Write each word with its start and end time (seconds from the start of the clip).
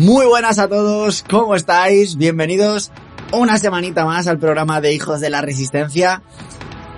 Muy 0.00 0.24
buenas 0.24 0.58
a 0.58 0.66
todos, 0.66 1.22
¿cómo 1.28 1.54
estáis? 1.54 2.16
Bienvenidos 2.16 2.90
una 3.34 3.58
semanita 3.58 4.06
más 4.06 4.28
al 4.28 4.38
programa 4.38 4.80
de 4.80 4.94
Hijos 4.94 5.20
de 5.20 5.28
la 5.28 5.42
Resistencia. 5.42 6.22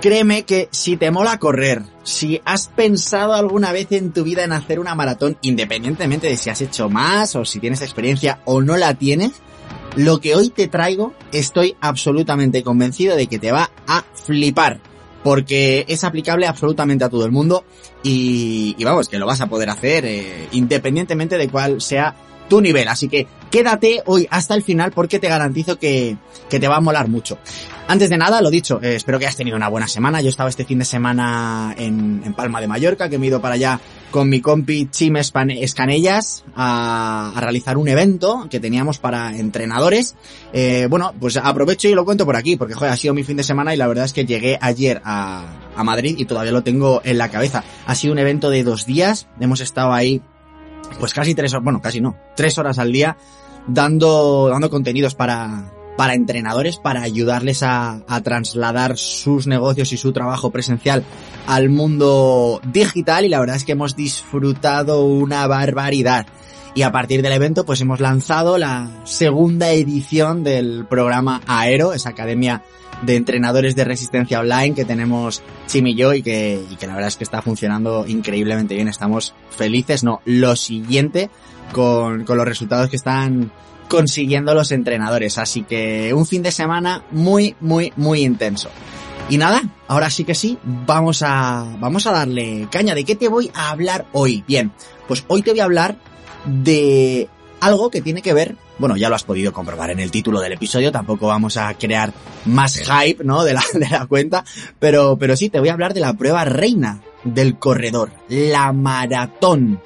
Créeme 0.00 0.44
que 0.44 0.68
si 0.70 0.96
te 0.96 1.10
mola 1.10 1.41
correr, 1.41 1.82
si 2.04 2.41
has 2.44 2.68
pensado 2.68 3.34
alguna 3.34 3.72
vez 3.72 3.91
en 3.91 4.12
tu 4.12 4.22
vida 4.22 4.44
en 4.44 4.52
hacer 4.52 4.78
una 4.78 4.94
maratón, 4.94 5.36
independientemente 5.42 6.28
de 6.28 6.36
si 6.36 6.48
has 6.48 6.60
hecho 6.60 6.88
más 6.88 7.34
o 7.34 7.44
si 7.44 7.58
tienes 7.58 7.82
experiencia 7.82 8.41
o 8.44 8.62
no 8.62 8.77
la 8.77 8.94
tienes, 8.94 9.32
lo 9.96 10.20
que 10.20 10.36
hoy 10.36 10.50
te 10.50 10.69
traigo 10.69 11.12
estoy 11.32 11.74
absolutamente 11.80 12.62
convencido 12.62 13.16
de 13.16 13.27
que 13.27 13.41
te 13.41 13.50
va 13.50 13.72
a 13.88 14.05
flipar. 14.14 14.80
Porque 15.24 15.86
es 15.88 16.05
aplicable 16.05 16.46
absolutamente 16.46 17.05
a 17.05 17.08
todo 17.08 17.24
el 17.24 17.32
mundo 17.32 17.64
y, 18.05 18.77
vamos, 18.84 19.08
que 19.08 19.19
lo 19.19 19.27
vas 19.27 19.41
a 19.41 19.48
poder 19.48 19.70
hacer 19.70 20.05
eh, 20.05 20.48
independientemente 20.52 21.36
de 21.36 21.48
cuál 21.48 21.80
sea 21.80 22.14
tu 22.52 22.61
nivel. 22.61 22.87
Así 22.87 23.09
que 23.09 23.27
quédate 23.51 24.02
hoy 24.05 24.29
hasta 24.30 24.55
el 24.55 24.62
final 24.62 24.92
porque 24.92 25.19
te 25.19 25.27
garantizo 25.27 25.79
que, 25.79 26.19
que 26.51 26.61
te 26.61 26.69
va 26.69 26.77
a 26.77 26.80
molar 26.83 27.09
mucho. 27.09 27.39
Antes 27.89 28.11
de 28.11 28.19
nada, 28.19 28.42
lo 28.42 28.50
dicho, 28.50 28.78
eh, 28.83 28.94
espero 28.97 29.19
que 29.19 29.25
hayas 29.25 29.39
tenido 29.39 29.56
una 29.56 29.69
buena 29.69 29.89
semana. 29.89 30.20
Yo 30.20 30.28
estaba 30.28 30.50
este 30.50 30.67
fin 30.67 30.78
de 30.78 30.84
semana 30.84 31.75
en, 31.78 32.20
en 32.22 32.34
Palma 32.34 32.61
de 32.61 32.69
Mallorca, 32.69 33.09
que 33.09 33.17
me 33.17 33.25
he 33.25 33.28
ido 33.28 33.41
para 33.41 33.55
allá 33.55 33.81
con 34.11 34.28
mi 34.28 34.42
compi 34.42 34.86
Chim 34.91 35.17
Escanellas 35.17 36.44
a, 36.55 37.33
a, 37.34 37.41
realizar 37.41 37.78
un 37.78 37.89
evento 37.89 38.48
que 38.50 38.61
teníamos 38.61 38.98
para 38.98 39.34
entrenadores. 39.34 40.14
Eh, 40.53 40.87
bueno, 40.91 41.14
pues 41.19 41.39
aprovecho 41.39 41.89
y 41.89 41.94
lo 41.94 42.05
cuento 42.05 42.27
por 42.27 42.37
aquí, 42.37 42.56
porque 42.56 42.75
joder, 42.75 42.92
ha 42.92 42.97
sido 42.98 43.14
mi 43.14 43.25
fin 43.25 43.39
de 43.39 43.44
semana 43.44 43.72
y 43.72 43.78
la 43.78 43.87
verdad 43.87 44.05
es 44.05 44.12
que 44.12 44.27
llegué 44.27 44.59
ayer 44.61 45.00
a, 45.06 45.47
a 45.75 45.84
Madrid 45.84 46.16
y 46.19 46.27
todavía 46.27 46.53
lo 46.53 46.62
tengo 46.62 47.00
en 47.03 47.16
la 47.16 47.31
cabeza. 47.31 47.64
Ha 47.87 47.94
sido 47.94 48.12
un 48.12 48.19
evento 48.19 48.50
de 48.50 48.62
dos 48.62 48.84
días, 48.84 49.27
hemos 49.41 49.62
estado 49.62 49.94
ahí 49.94 50.20
pues 50.98 51.14
casi 51.14 51.34
tres 51.34 51.52
horas, 51.52 51.64
bueno, 51.64 51.80
casi 51.80 52.00
no, 52.00 52.16
tres 52.34 52.58
horas 52.58 52.78
al 52.78 52.92
día 52.92 53.16
dando, 53.66 54.48
dando 54.48 54.70
contenidos 54.70 55.14
para, 55.14 55.72
para 55.96 56.14
entrenadores, 56.14 56.78
para 56.78 57.02
ayudarles 57.02 57.62
a, 57.62 58.02
a, 58.06 58.20
trasladar 58.22 58.96
sus 58.96 59.46
negocios 59.46 59.92
y 59.92 59.96
su 59.96 60.12
trabajo 60.12 60.50
presencial 60.50 61.04
al 61.46 61.70
mundo 61.70 62.60
digital 62.72 63.24
y 63.24 63.28
la 63.28 63.40
verdad 63.40 63.56
es 63.56 63.64
que 63.64 63.72
hemos 63.72 63.96
disfrutado 63.96 65.04
una 65.04 65.46
barbaridad. 65.46 66.26
Y 66.74 66.82
a 66.82 66.92
partir 66.92 67.20
del 67.20 67.32
evento 67.32 67.64
pues 67.64 67.80
hemos 67.82 68.00
lanzado 68.00 68.56
la 68.56 69.02
segunda 69.04 69.70
edición 69.72 70.42
del 70.42 70.86
programa 70.86 71.42
Aero, 71.46 71.92
esa 71.92 72.10
academia 72.10 72.62
de 73.03 73.17
entrenadores 73.17 73.75
de 73.77 73.84
resistencia 73.84 74.41
online 74.41 74.75
que 74.75 74.84
tenemos 74.84 75.42
Chim 75.67 75.86
y 75.89 75.95
yo 75.95 76.14
y 76.14 76.22
que, 76.22 76.62
y 76.70 76.77
que 76.77 76.86
la 76.86 76.95
verdad 76.95 77.09
es 77.09 77.17
que 77.17 77.25
está 77.25 77.42
funcionando 77.42 78.06
increíblemente 78.06 78.75
bien. 78.75 78.89
Estamos 78.89 79.34
felices, 79.50 80.05
no, 80.05 80.20
lo 80.25 80.56
siguiente 80.56 81.31
con, 81.72 82.25
con 82.25 82.36
los 82.36 82.47
resultados 82.47 82.89
que 82.89 82.97
están 82.97 83.53
consiguiendo 83.89 84.55
los 84.55 84.72
entrenadores. 84.72 85.39
Así 85.39 85.62
que 85.62 86.14
un 86.14 86.27
fin 86.27 86.42
de 86.42 86.50
semana 86.50 87.05
muy, 87.11 87.56
muy, 87.61 87.92
muy 87.97 88.22
intenso. 88.22 88.70
Y 89.28 89.39
nada, 89.39 89.62
ahora 89.89 90.11
sí 90.11 90.25
que 90.25 90.34
sí, 90.34 90.59
vamos 90.62 91.22
a, 91.22 91.66
vamos 91.78 92.06
a 92.06 92.12
darle 92.12 92.69
caña. 92.71 92.94
¿De 92.94 93.05
qué 93.05 93.16
te 93.16 93.28
voy 93.28 93.50
a 93.55 93.71
hablar 93.71 94.06
hoy? 94.12 94.44
Bien, 94.47 94.72
pues 95.09 95.25
hoy 95.28 95.43
te 95.43 95.50
voy 95.50 95.60
a 95.60 95.65
hablar 95.65 95.97
de 96.44 97.28
algo 97.60 97.91
que 97.91 98.03
tiene 98.03 98.22
que 98.22 98.34
ver, 98.34 98.56
bueno, 98.82 98.97
ya 98.97 99.09
lo 99.09 99.15
has 99.15 99.22
podido 99.22 99.53
comprobar 99.53 99.93
en 99.93 100.00
el 100.00 100.10
título 100.10 100.41
del 100.41 100.54
episodio, 100.54 100.91
tampoco 100.91 101.28
vamos 101.28 101.56
a 101.56 101.72
crear 101.75 102.12
más 102.47 102.81
hype, 102.81 103.22
¿no? 103.22 103.44
De 103.44 103.54
la, 103.54 103.62
de 103.72 103.88
la 103.88 104.06
cuenta, 104.06 104.44
pero, 104.81 105.16
pero 105.16 105.37
sí, 105.37 105.50
te 105.50 105.60
voy 105.60 105.69
a 105.69 105.72
hablar 105.72 105.94
de 105.94 106.00
la 106.00 106.15
prueba 106.15 106.44
reina 106.44 107.00
del 107.22 107.60
corredor, 107.60 108.10
la 108.28 108.72
maratón. 108.72 109.81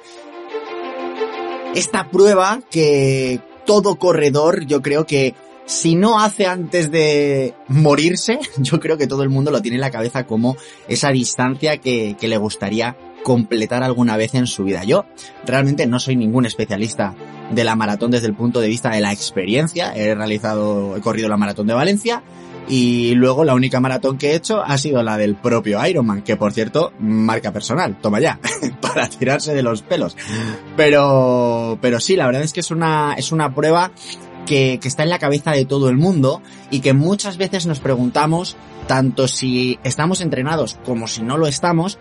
Esta 1.75 2.09
prueba 2.09 2.59
que 2.71 3.39
todo 3.67 3.97
corredor, 3.97 4.65
yo 4.65 4.81
creo 4.81 5.05
que 5.05 5.35
si 5.67 5.93
no 5.93 6.19
hace 6.19 6.47
antes 6.47 6.89
de 6.89 7.53
morirse, 7.67 8.39
yo 8.57 8.79
creo 8.79 8.97
que 8.97 9.05
todo 9.05 9.21
el 9.21 9.29
mundo 9.29 9.51
lo 9.51 9.61
tiene 9.61 9.75
en 9.75 9.81
la 9.81 9.91
cabeza 9.91 10.25
como 10.25 10.57
esa 10.87 11.11
distancia 11.11 11.77
que, 11.77 12.15
que 12.19 12.27
le 12.27 12.37
gustaría 12.37 12.97
completar 13.23 13.83
alguna 13.83 14.17
vez 14.17 14.33
en 14.33 14.47
su 14.47 14.63
vida. 14.63 14.85
Yo 14.85 15.05
realmente 15.45 15.85
no 15.85 15.99
soy 15.99 16.15
ningún 16.15 16.47
especialista 16.47 17.13
de 17.51 17.63
la 17.63 17.75
maratón 17.75 18.11
desde 18.11 18.27
el 18.27 18.33
punto 18.33 18.59
de 18.59 18.67
vista 18.67 18.89
de 18.89 19.01
la 19.01 19.13
experiencia. 19.13 19.93
He 19.95 20.13
realizado, 20.15 20.95
he 20.97 21.01
corrido 21.01 21.29
la 21.29 21.37
maratón 21.37 21.67
de 21.67 21.73
Valencia 21.73 22.23
y 22.69 23.15
luego 23.15 23.45
la 23.45 23.55
única 23.55 23.79
maratón 23.79 24.17
que 24.17 24.31
he 24.31 24.35
hecho 24.35 24.61
ha 24.61 24.77
sido 24.77 25.01
la 25.01 25.17
del 25.17 25.35
propio 25.35 25.85
Ironman, 25.85 26.21
que 26.21 26.35
por 26.35 26.51
cierto, 26.51 26.91
marca 26.99 27.53
personal, 27.53 27.97
toma 28.01 28.19
ya, 28.19 28.39
para 28.81 29.07
tirarse 29.07 29.53
de 29.53 29.63
los 29.63 29.81
pelos. 29.81 30.17
Pero, 30.75 31.77
pero 31.81 31.99
sí, 31.99 32.15
la 32.15 32.25
verdad 32.25 32.43
es 32.43 32.53
que 32.53 32.59
es 32.59 32.71
una, 32.71 33.13
es 33.13 33.31
una 33.31 33.55
prueba 33.55 33.91
que, 34.45 34.79
que 34.81 34.87
está 34.87 35.03
en 35.03 35.09
la 35.09 35.19
cabeza 35.19 35.51
de 35.51 35.65
todo 35.65 35.89
el 35.89 35.97
mundo 35.97 36.41
y 36.69 36.81
que 36.81 36.93
muchas 36.93 37.37
veces 37.37 37.65
nos 37.67 37.79
preguntamos, 37.79 38.57
tanto 38.87 39.27
si 39.27 39.79
estamos 39.83 40.19
entrenados 40.19 40.77
como 40.85 41.07
si 41.07 41.21
no 41.21 41.37
lo 41.37 41.47
estamos, 41.47 41.97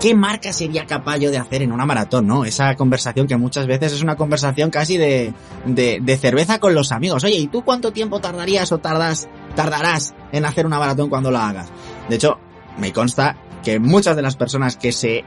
¿qué 0.00 0.14
marca 0.14 0.52
sería 0.52 0.86
capaz 0.86 1.18
yo 1.18 1.30
de 1.30 1.38
hacer 1.38 1.62
en 1.62 1.72
una 1.72 1.86
maratón, 1.86 2.26
no? 2.26 2.44
Esa 2.44 2.74
conversación 2.76 3.26
que 3.26 3.36
muchas 3.36 3.66
veces 3.66 3.92
es 3.92 4.02
una 4.02 4.16
conversación 4.16 4.70
casi 4.70 4.96
de, 4.96 5.32
de, 5.64 6.16
cerveza 6.16 6.58
con 6.58 6.74
los 6.74 6.92
amigos. 6.92 7.24
Oye, 7.24 7.36
¿y 7.36 7.46
tú 7.46 7.62
cuánto 7.62 7.92
tiempo 7.92 8.20
tardarías 8.20 8.72
o 8.72 8.78
tardas, 8.78 9.28
tardarás 9.54 10.14
en 10.32 10.44
hacer 10.44 10.66
una 10.66 10.78
maratón 10.78 11.08
cuando 11.08 11.30
la 11.30 11.48
hagas? 11.48 11.68
De 12.08 12.16
hecho, 12.16 12.38
me 12.78 12.92
consta 12.92 13.36
que 13.62 13.78
muchas 13.78 14.16
de 14.16 14.22
las 14.22 14.36
personas 14.36 14.76
que 14.76 14.92
se 14.92 15.24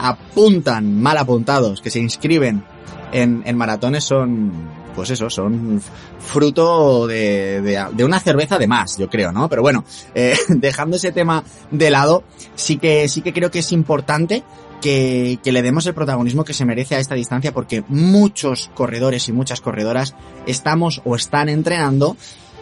apuntan 0.00 1.00
mal 1.00 1.16
apuntados, 1.16 1.80
que 1.80 1.90
se 1.90 2.00
inscriben 2.00 2.64
en, 3.12 3.42
en 3.46 3.56
maratones 3.56 4.04
son, 4.04 4.52
pues 4.94 5.10
eso, 5.10 5.28
son 5.30 5.80
fruto 6.18 7.06
de, 7.06 7.60
de, 7.60 8.04
una 8.04 8.20
cerveza 8.20 8.58
de 8.58 8.66
más, 8.66 8.96
yo 8.96 9.08
creo, 9.08 9.32
¿no? 9.32 9.48
Pero 9.48 9.62
bueno, 9.62 9.84
eh, 10.14 10.36
dejando 10.48 10.96
ese 10.96 11.12
tema 11.12 11.44
de 11.70 11.90
lado, 11.90 12.24
sí 12.54 12.78
que, 12.78 13.08
sí 13.08 13.22
que 13.22 13.32
creo 13.32 13.50
que 13.50 13.60
es 13.60 13.72
importante 13.72 14.42
que, 14.80 15.38
que, 15.42 15.52
le 15.52 15.62
demos 15.62 15.86
el 15.86 15.94
protagonismo 15.94 16.44
que 16.44 16.52
se 16.52 16.64
merece 16.64 16.94
a 16.94 16.98
esta 16.98 17.14
distancia 17.14 17.52
porque 17.52 17.84
muchos 17.88 18.70
corredores 18.74 19.28
y 19.28 19.32
muchas 19.32 19.60
corredoras 19.60 20.14
estamos 20.46 21.00
o 21.04 21.16
están 21.16 21.48
entrenando 21.48 22.16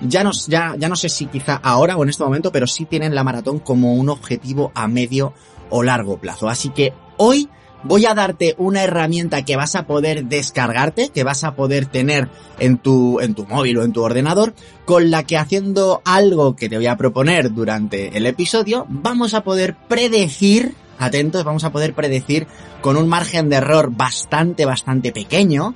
ya 0.06 0.24
no, 0.24 0.30
ya, 0.48 0.74
ya 0.78 0.88
no 0.88 0.96
sé 0.96 1.08
si 1.08 1.26
quizá 1.26 1.56
ahora 1.62 1.96
o 1.96 2.02
en 2.02 2.10
este 2.10 2.24
momento, 2.24 2.52
pero 2.52 2.66
sí 2.66 2.84
tienen 2.84 3.14
la 3.14 3.24
maratón 3.24 3.58
como 3.58 3.94
un 3.94 4.08
objetivo 4.08 4.72
a 4.74 4.88
medio 4.88 5.32
o 5.70 5.82
largo 5.82 6.18
plazo. 6.18 6.48
Así 6.48 6.70
que 6.70 6.92
hoy 7.16 7.48
voy 7.84 8.06
a 8.06 8.14
darte 8.14 8.54
una 8.58 8.82
herramienta 8.82 9.44
que 9.44 9.56
vas 9.56 9.74
a 9.74 9.86
poder 9.86 10.24
descargarte, 10.24 11.08
que 11.10 11.24
vas 11.24 11.44
a 11.44 11.54
poder 11.54 11.86
tener 11.86 12.28
en 12.58 12.78
tu, 12.78 13.20
en 13.20 13.34
tu 13.34 13.46
móvil 13.46 13.78
o 13.78 13.84
en 13.84 13.92
tu 13.92 14.02
ordenador, 14.02 14.54
con 14.84 15.10
la 15.10 15.24
que 15.24 15.36
haciendo 15.36 16.02
algo 16.04 16.56
que 16.56 16.68
te 16.68 16.76
voy 16.76 16.86
a 16.86 16.96
proponer 16.96 17.52
durante 17.52 18.16
el 18.16 18.26
episodio, 18.26 18.86
vamos 18.88 19.34
a 19.34 19.42
poder 19.42 19.76
predecir, 19.88 20.74
atentos, 20.98 21.44
vamos 21.44 21.64
a 21.64 21.72
poder 21.72 21.94
predecir 21.94 22.46
con 22.80 22.96
un 22.96 23.08
margen 23.08 23.48
de 23.48 23.56
error 23.56 23.90
bastante, 23.90 24.64
bastante 24.64 25.12
pequeño, 25.12 25.74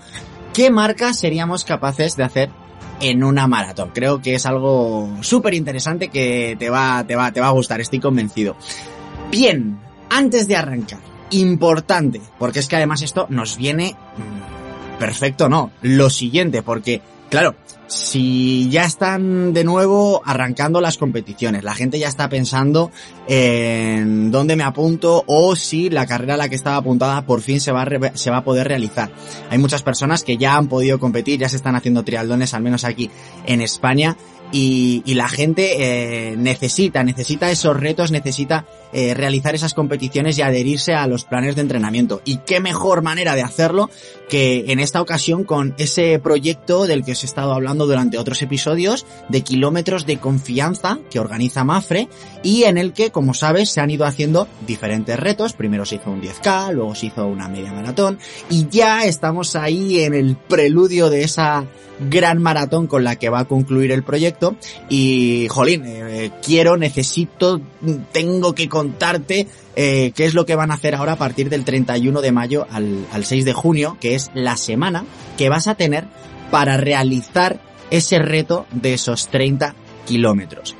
qué 0.52 0.70
marcas 0.70 1.18
seríamos 1.18 1.64
capaces 1.64 2.16
de 2.16 2.24
hacer 2.24 2.50
en 3.00 3.24
una 3.24 3.46
maratón. 3.46 3.90
Creo 3.92 4.22
que 4.22 4.34
es 4.34 4.46
algo 4.46 5.10
súper 5.20 5.54
interesante 5.54 6.08
que 6.08 6.56
te 6.58 6.70
va, 6.70 7.04
te 7.06 7.16
va, 7.16 7.32
te 7.32 7.40
va 7.40 7.48
a 7.48 7.52
gustar, 7.52 7.80
estoy 7.80 8.00
convencido. 8.00 8.56
Bien, 9.30 9.78
antes 10.08 10.48
de 10.48 10.56
arrancar, 10.56 11.00
importante, 11.30 12.20
porque 12.38 12.60
es 12.60 12.68
que 12.68 12.76
además 12.76 13.02
esto 13.02 13.26
nos 13.28 13.56
viene 13.56 13.96
perfecto, 14.98 15.48
no, 15.48 15.70
lo 15.82 16.10
siguiente, 16.10 16.62
porque 16.62 17.02
claro, 17.28 17.54
si 17.86 18.68
ya 18.68 18.84
están 18.84 19.52
de 19.52 19.64
nuevo 19.64 20.22
arrancando 20.24 20.80
las 20.80 20.98
competiciones, 20.98 21.64
la 21.64 21.74
gente 21.74 21.98
ya 21.98 22.08
está 22.08 22.28
pensando 22.28 22.90
en 23.28 24.30
dónde 24.30 24.56
me 24.56 24.64
apunto 24.64 25.24
o 25.26 25.54
si 25.54 25.90
la 25.90 26.06
carrera 26.06 26.34
a 26.34 26.36
la 26.36 26.48
que 26.48 26.56
estaba 26.56 26.76
apuntada 26.76 27.26
por 27.26 27.40
fin 27.40 27.60
se 27.60 27.72
va 27.72 27.82
a, 27.82 28.16
se 28.16 28.30
va 28.30 28.38
a 28.38 28.44
poder 28.44 28.68
realizar. 28.68 29.10
Hay 29.50 29.58
muchas 29.58 29.82
personas 29.82 30.24
que 30.24 30.36
ya 30.36 30.56
han 30.56 30.68
podido 30.68 30.98
competir, 30.98 31.38
ya 31.38 31.48
se 31.48 31.56
están 31.56 31.76
haciendo 31.76 32.02
trialdones, 32.02 32.54
al 32.54 32.62
menos 32.62 32.84
aquí 32.84 33.10
en 33.46 33.60
España, 33.60 34.16
y, 34.52 35.02
y 35.04 35.14
la 35.14 35.28
gente 35.28 36.30
eh, 36.30 36.36
necesita, 36.36 37.02
necesita 37.02 37.50
esos 37.50 37.76
retos, 37.76 38.10
necesita 38.10 38.64
eh, 38.92 39.14
realizar 39.14 39.54
esas 39.54 39.74
competiciones 39.74 40.38
y 40.38 40.42
adherirse 40.42 40.94
a 40.94 41.06
los 41.06 41.24
planes 41.24 41.56
de 41.56 41.62
entrenamiento. 41.62 42.20
Y 42.24 42.38
qué 42.38 42.60
mejor 42.60 43.02
manera 43.02 43.34
de 43.34 43.42
hacerlo 43.42 43.90
que 44.28 44.64
en 44.68 44.80
esta 44.80 45.00
ocasión 45.00 45.44
con 45.44 45.74
ese 45.78 46.18
proyecto 46.18 46.86
del 46.86 47.04
que 47.04 47.12
os 47.12 47.22
he 47.22 47.26
estado 47.26 47.52
hablando 47.52 47.86
durante 47.86 48.18
otros 48.18 48.42
episodios 48.42 49.06
de 49.28 49.42
kilómetros 49.42 50.06
de 50.06 50.18
confianza 50.18 50.98
que 51.10 51.20
organiza 51.20 51.64
Mafre 51.64 52.08
y 52.42 52.64
en 52.64 52.78
el 52.78 52.92
que, 52.92 53.10
como 53.10 53.34
sabes, 53.34 53.70
se 53.70 53.80
han 53.80 53.90
ido 53.90 54.04
haciendo 54.04 54.48
diferentes 54.66 55.18
retos. 55.18 55.52
Primero 55.52 55.84
se 55.84 55.96
hizo 55.96 56.10
un 56.10 56.22
10K, 56.22 56.72
luego 56.72 56.94
se 56.94 57.06
hizo 57.06 57.26
una 57.26 57.48
media 57.48 57.72
maratón 57.72 58.18
y 58.50 58.68
ya 58.68 59.04
estamos 59.04 59.56
ahí 59.56 60.00
en 60.00 60.14
el 60.14 60.36
preludio 60.36 61.10
de 61.10 61.22
esa 61.22 61.66
gran 61.98 62.42
maratón 62.42 62.86
con 62.86 63.04
la 63.04 63.16
que 63.16 63.30
va 63.30 63.40
a 63.40 63.44
concluir 63.46 63.92
el 63.92 64.02
proyecto 64.02 64.56
y 64.88 65.46
jolín, 65.50 65.82
eh, 65.86 66.30
quiero, 66.44 66.76
necesito, 66.76 67.60
tengo 68.12 68.54
que 68.54 68.68
contarte 68.86 69.48
eh, 69.74 70.12
qué 70.14 70.26
es 70.26 70.34
lo 70.34 70.46
que 70.46 70.54
van 70.54 70.70
a 70.70 70.74
hacer 70.74 70.94
ahora 70.94 71.12
a 71.12 71.16
partir 71.16 71.50
del 71.50 71.64
31 71.64 72.20
de 72.20 72.32
mayo 72.32 72.66
al, 72.70 73.06
al 73.12 73.24
6 73.24 73.44
de 73.44 73.52
junio, 73.52 73.96
que 74.00 74.14
es 74.14 74.30
la 74.34 74.56
semana 74.56 75.04
que 75.36 75.48
vas 75.48 75.66
a 75.66 75.74
tener 75.74 76.04
para 76.50 76.76
realizar 76.76 77.60
ese 77.90 78.18
reto 78.20 78.66
de 78.70 78.94
esos 78.94 79.28
30 79.28 79.74
kilómetros. 80.06 80.76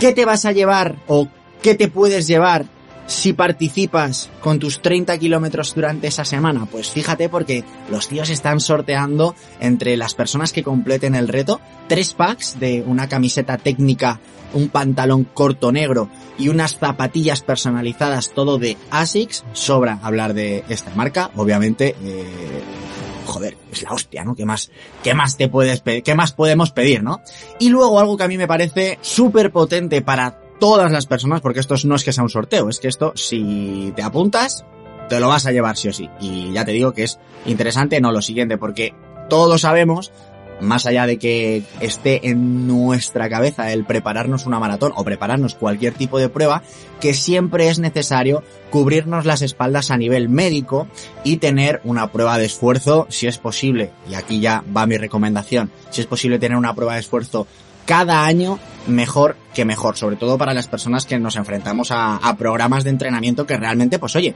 ¿Qué 0.00 0.12
te 0.12 0.24
vas 0.24 0.46
a 0.46 0.52
llevar 0.52 0.96
o 1.06 1.28
qué 1.62 1.74
te 1.74 1.88
puedes 1.88 2.26
llevar 2.26 2.66
si 3.06 3.32
participas 3.32 4.30
con 4.40 4.58
tus 4.58 4.80
30 4.80 5.18
kilómetros 5.18 5.74
durante 5.74 6.06
esa 6.06 6.24
semana? 6.24 6.66
Pues 6.66 6.90
fíjate 6.90 7.28
porque 7.28 7.64
los 7.90 8.08
tíos 8.08 8.30
están 8.30 8.60
sorteando 8.60 9.34
entre 9.60 9.96
las 9.96 10.14
personas 10.14 10.52
que 10.52 10.62
completen 10.62 11.14
el 11.14 11.28
reto 11.28 11.60
tres 11.88 12.14
packs 12.14 12.58
de 12.58 12.82
una 12.86 13.08
camiseta 13.08 13.58
técnica, 13.58 14.20
un 14.52 14.68
pantalón 14.68 15.24
corto 15.24 15.72
negro 15.72 16.08
y 16.38 16.48
unas 16.48 16.78
zapatillas 16.78 17.42
personalizadas 17.42 18.32
todo 18.32 18.58
de 18.58 18.76
ASICS. 18.90 19.44
Sobra 19.52 19.98
hablar 20.02 20.34
de 20.34 20.64
esta 20.68 20.94
marca, 20.94 21.30
obviamente. 21.36 21.94
Eh, 22.02 22.62
joder, 23.26 23.56
es 23.72 23.82
la 23.82 23.92
hostia, 23.92 24.24
¿no? 24.24 24.34
¿Qué 24.34 24.44
más, 24.44 24.70
qué 25.02 25.14
más 25.14 25.36
te 25.36 25.48
puedes 25.48 25.80
pedir? 25.80 26.02
¿Qué 26.02 26.14
más 26.14 26.32
podemos 26.32 26.70
pedir, 26.70 27.02
no? 27.02 27.20
Y 27.58 27.68
luego 27.68 27.98
algo 27.98 28.16
que 28.16 28.24
a 28.24 28.28
mí 28.28 28.38
me 28.38 28.46
parece 28.46 28.98
súper 29.02 29.50
potente 29.50 30.02
para 30.02 30.43
todas 30.58 30.90
las 30.90 31.06
personas, 31.06 31.40
porque 31.40 31.60
esto 31.60 31.74
no 31.84 31.94
es 31.94 32.04
que 32.04 32.12
sea 32.12 32.24
un 32.24 32.30
sorteo, 32.30 32.68
es 32.68 32.78
que 32.80 32.88
esto, 32.88 33.12
si 33.16 33.92
te 33.96 34.02
apuntas, 34.02 34.64
te 35.08 35.20
lo 35.20 35.28
vas 35.28 35.46
a 35.46 35.52
llevar 35.52 35.76
sí 35.76 35.88
o 35.88 35.92
sí. 35.92 36.08
Y 36.20 36.52
ya 36.52 36.64
te 36.64 36.72
digo 36.72 36.92
que 36.92 37.04
es 37.04 37.18
interesante, 37.46 38.00
no 38.00 38.12
lo 38.12 38.22
siguiente, 38.22 38.58
porque 38.58 38.94
todos 39.28 39.62
sabemos, 39.62 40.12
más 40.60 40.86
allá 40.86 41.06
de 41.06 41.18
que 41.18 41.62
esté 41.80 42.28
en 42.28 42.66
nuestra 42.66 43.28
cabeza 43.28 43.72
el 43.72 43.84
prepararnos 43.84 44.46
una 44.46 44.58
maratón 44.58 44.92
o 44.96 45.04
prepararnos 45.04 45.54
cualquier 45.54 45.94
tipo 45.94 46.18
de 46.18 46.28
prueba, 46.28 46.62
que 47.00 47.14
siempre 47.14 47.68
es 47.68 47.78
necesario 47.78 48.42
cubrirnos 48.70 49.26
las 49.26 49.42
espaldas 49.42 49.90
a 49.90 49.96
nivel 49.96 50.28
médico 50.28 50.86
y 51.24 51.38
tener 51.38 51.80
una 51.84 52.10
prueba 52.12 52.38
de 52.38 52.46
esfuerzo, 52.46 53.06
si 53.10 53.26
es 53.26 53.38
posible, 53.38 53.90
y 54.08 54.14
aquí 54.14 54.40
ya 54.40 54.64
va 54.74 54.86
mi 54.86 54.96
recomendación, 54.96 55.70
si 55.90 56.00
es 56.00 56.06
posible 56.06 56.38
tener 56.38 56.56
una 56.56 56.74
prueba 56.74 56.94
de 56.94 57.00
esfuerzo 57.00 57.46
cada 57.84 58.24
año 58.24 58.58
mejor 58.86 59.36
que 59.54 59.64
mejor, 59.64 59.96
sobre 59.96 60.16
todo 60.16 60.36
para 60.36 60.52
las 60.52 60.66
personas 60.66 61.06
que 61.06 61.18
nos 61.18 61.36
enfrentamos 61.36 61.88
a, 61.90 62.20
programas 62.38 62.84
de 62.84 62.90
entrenamiento 62.90 63.46
que 63.46 63.56
realmente, 63.56 63.98
pues 63.98 64.16
oye, 64.16 64.34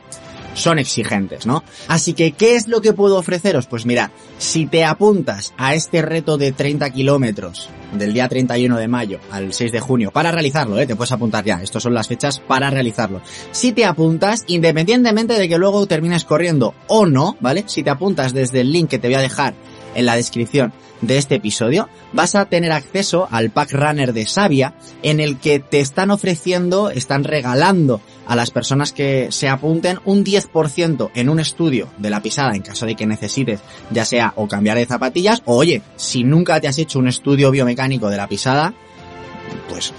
son 0.55 0.79
exigentes, 0.79 1.47
¿no? 1.47 1.65
Así 1.89 2.15
que, 2.15 2.33
¿qué 2.33 2.55
es 2.55 2.69
lo 2.69 2.81
que 2.81 2.93
puedo 2.93 3.19
ofreceros? 3.19 3.67
Pues 3.67 3.85
mira, 3.85 4.13
si 4.39 4.67
te 4.67 4.85
apuntas 4.85 5.53
a 5.57 5.75
este 5.75 6.03
reto 6.03 6.39
de 6.39 6.53
30 6.53 6.91
kilómetros 6.91 7.69
del 7.93 8.13
día 8.13 8.29
31 8.29 8.77
de 8.77 8.89
mayo 8.89 9.19
al 9.31 9.53
6 9.53 9.73
de 9.73 9.81
junio 9.81 10.11
para 10.11 10.31
realizarlo, 10.31 10.79
¿eh? 10.79 10.87
Te 10.87 10.97
puedes 10.97 11.13
apuntar 11.13 11.45
ya, 11.45 11.61
estas 11.63 11.83
son 11.83 11.95
las 11.95 12.09
fechas 12.09 12.41
para 12.41 12.71
realizarlo. 12.71 13.21
Si 13.51 13.73
te 13.73 13.85
apuntas, 13.85 14.45
independientemente 14.47 15.35
de 15.35 15.49
que 15.49 15.59
luego 15.59 15.87
termines 15.87 16.25
corriendo 16.25 16.75
o 16.87 17.07
no, 17.07 17.37
¿vale? 17.41 17.65
Si 17.67 17.83
te 17.83 17.91
apuntas 17.91 18.33
desde 18.33 18.61
el 18.61 18.73
link 18.73 18.89
que 18.89 18.99
te 18.99 19.09
voy 19.09 19.17
a 19.17 19.21
dejar 19.21 19.55
en 19.95 20.07
la 20.07 20.17
descripción 20.17 20.73
de 21.01 21.19
este 21.19 21.37
episodio, 21.37 21.89
vas 22.13 22.35
a 22.35 22.47
tener 22.47 22.73
acceso 22.73 23.29
al 23.31 23.51
pack 23.51 23.73
runner 23.73 24.13
de 24.13 24.27
Savia 24.27 24.75
en 25.03 25.21
el 25.21 25.39
que 25.39 25.59
te 25.61 25.81
están 25.81 26.11
ofreciendo, 26.11 26.91
están 26.91 27.25
regalando 27.25 28.01
a 28.27 28.37
las 28.37 28.51
personas 28.51 28.93
que 28.93 29.29
se 29.31 29.49
apunten 29.49 30.01
un 30.05 30.25
10% 30.25 31.11
en 31.15 31.29
un 31.29 31.41
estudio 31.41 31.89
de 31.99 32.11
la 32.11 32.21
pisada 32.21 32.55
en 32.55 32.63
caso 32.63 32.87
de 32.87 32.95
que 32.95 33.07
necesites 33.07 33.61
ya 33.91 34.05
sea 34.05 34.33
o 34.37 34.47
cambiar 34.47 34.77
de 34.77 34.87
zapatillas 34.87 35.43
o 35.47 35.57
oye, 35.57 35.83
si 35.97 36.25
nunca 36.25 36.61
te 36.61 36.69
has 36.69 36.79
hecho 36.79 36.99
un 36.99 37.09
estudio 37.09 37.51
biomecánico 37.51 38.11
de 38.11 38.17
la 38.17 38.29
pisada, 38.29 38.75
pues 39.69 39.93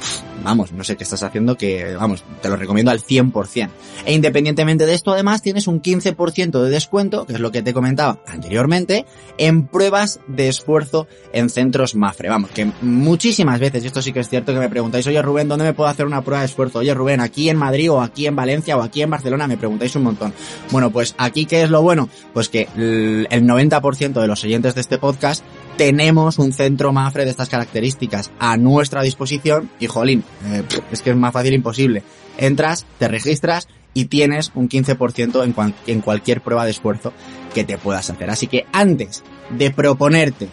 vamos, 0.43 0.71
no 0.71 0.83
sé 0.83 0.95
qué 0.95 1.03
estás 1.03 1.23
haciendo 1.23 1.57
que, 1.57 1.95
vamos, 1.95 2.23
te 2.41 2.49
lo 2.49 2.55
recomiendo 2.55 2.91
al 2.91 3.01
100%. 3.01 3.69
E 4.05 4.13
independientemente 4.13 4.85
de 4.85 4.93
esto, 4.93 5.11
además, 5.11 5.41
tienes 5.41 5.67
un 5.67 5.81
15% 5.81 6.61
de 6.61 6.69
descuento, 6.69 7.25
que 7.25 7.33
es 7.33 7.39
lo 7.39 7.51
que 7.51 7.61
te 7.61 7.73
comentaba 7.73 8.19
anteriormente, 8.27 9.05
en 9.37 9.67
pruebas 9.67 10.19
de 10.27 10.47
esfuerzo 10.47 11.07
en 11.33 11.49
centros 11.49 11.95
Mafre. 11.95 12.29
Vamos, 12.29 12.51
que 12.51 12.71
muchísimas 12.81 13.59
veces, 13.59 13.83
y 13.83 13.87
esto 13.87 14.01
sí 14.01 14.13
que 14.13 14.19
es 14.19 14.29
cierto 14.29 14.53
que 14.53 14.59
me 14.59 14.69
preguntáis, 14.69 15.05
oye 15.07 15.21
Rubén, 15.21 15.47
¿dónde 15.47 15.65
me 15.65 15.73
puedo 15.73 15.89
hacer 15.89 16.05
una 16.05 16.21
prueba 16.21 16.41
de 16.41 16.47
esfuerzo? 16.47 16.79
Oye 16.79 16.93
Rubén, 16.93 17.21
aquí 17.21 17.49
en 17.49 17.57
Madrid 17.57 17.91
o 17.91 18.01
aquí 18.01 18.27
en 18.27 18.35
Valencia 18.35 18.77
o 18.77 18.81
aquí 18.81 19.01
en 19.01 19.09
Barcelona, 19.09 19.47
me 19.47 19.57
preguntáis 19.57 19.95
un 19.95 20.03
montón. 20.03 20.33
Bueno, 20.71 20.91
pues 20.91 21.15
aquí, 21.17 21.45
¿qué 21.45 21.63
es 21.63 21.69
lo 21.69 21.81
bueno? 21.81 22.09
Pues 22.33 22.49
que 22.49 22.67
el 22.75 23.27
90% 23.29 24.21
de 24.21 24.27
los 24.27 24.43
oyentes 24.43 24.75
de 24.75 24.81
este 24.81 24.97
podcast 24.97 25.43
tenemos 25.77 26.39
un 26.39 26.51
centro 26.51 26.91
Mafre 26.91 27.23
de 27.23 27.31
estas 27.31 27.47
características 27.47 28.31
a 28.39 28.57
nuestra 28.57 29.01
disposición 29.01 29.69
y 29.79 29.87
jolín, 29.87 30.23
eh, 30.45 30.63
es 30.91 31.01
que 31.01 31.11
es 31.11 31.15
más 31.15 31.33
fácil 31.33 31.53
imposible. 31.53 32.03
Entras, 32.37 32.85
te 32.97 33.07
registras 33.07 33.67
y 33.93 34.05
tienes 34.05 34.51
un 34.55 34.69
15% 34.69 35.43
en, 35.43 35.53
cual, 35.53 35.75
en 35.87 36.01
cualquier 36.01 36.41
prueba 36.41 36.65
de 36.65 36.71
esfuerzo 36.71 37.13
que 37.53 37.63
te 37.63 37.77
puedas 37.77 38.09
hacer. 38.09 38.29
Así 38.29 38.47
que 38.47 38.65
antes 38.71 39.23
de 39.49 39.71
proponerte 39.71 40.47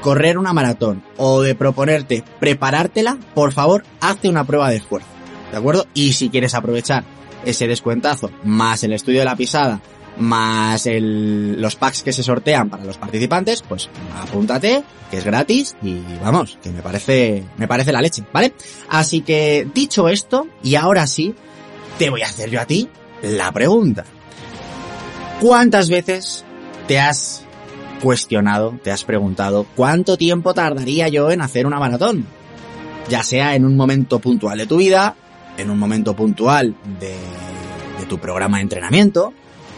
correr 0.00 0.38
una 0.38 0.52
maratón 0.52 1.02
o 1.16 1.42
de 1.42 1.54
proponerte 1.54 2.24
preparártela, 2.38 3.18
por 3.34 3.52
favor, 3.52 3.84
hazte 4.00 4.28
una 4.28 4.44
prueba 4.44 4.70
de 4.70 4.76
esfuerzo. 4.76 5.08
¿De 5.50 5.58
acuerdo? 5.58 5.86
Y 5.94 6.12
si 6.12 6.30
quieres 6.30 6.54
aprovechar 6.54 7.04
ese 7.44 7.66
descuentazo 7.66 8.30
más 8.44 8.82
el 8.84 8.92
estudio 8.92 9.20
de 9.20 9.24
la 9.24 9.36
pisada 9.36 9.80
más 10.20 10.86
el, 10.86 11.60
los 11.60 11.76
packs 11.76 12.02
que 12.02 12.12
se 12.12 12.22
sortean 12.22 12.68
para 12.68 12.84
los 12.84 12.98
participantes, 12.98 13.62
pues 13.62 13.88
apúntate, 14.16 14.82
que 15.10 15.18
es 15.18 15.24
gratis 15.24 15.74
y 15.82 16.00
vamos, 16.22 16.58
que 16.62 16.70
me 16.70 16.82
parece, 16.82 17.44
me 17.56 17.66
parece 17.66 17.92
la 17.92 18.00
leche, 18.00 18.22
¿vale? 18.32 18.54
Así 18.88 19.22
que 19.22 19.66
dicho 19.74 20.08
esto, 20.08 20.46
y 20.62 20.74
ahora 20.74 21.06
sí, 21.06 21.34
te 21.98 22.10
voy 22.10 22.22
a 22.22 22.26
hacer 22.26 22.50
yo 22.50 22.60
a 22.60 22.66
ti 22.66 22.88
la 23.22 23.50
pregunta. 23.52 24.04
¿Cuántas 25.40 25.88
veces 25.88 26.44
te 26.86 26.98
has 26.98 27.44
cuestionado, 28.02 28.78
te 28.82 28.90
has 28.90 29.04
preguntado 29.04 29.66
cuánto 29.74 30.16
tiempo 30.16 30.54
tardaría 30.54 31.08
yo 31.08 31.30
en 31.30 31.40
hacer 31.40 31.66
una 31.66 31.78
maratón? 31.78 32.26
Ya 33.08 33.22
sea 33.22 33.54
en 33.54 33.64
un 33.64 33.76
momento 33.76 34.18
puntual 34.18 34.58
de 34.58 34.66
tu 34.66 34.76
vida, 34.76 35.16
en 35.56 35.70
un 35.70 35.78
momento 35.78 36.14
puntual 36.14 36.76
de, 37.00 37.16
de 37.98 38.06
tu 38.06 38.18
programa 38.18 38.58
de 38.58 38.64
entrenamiento, 38.64 39.32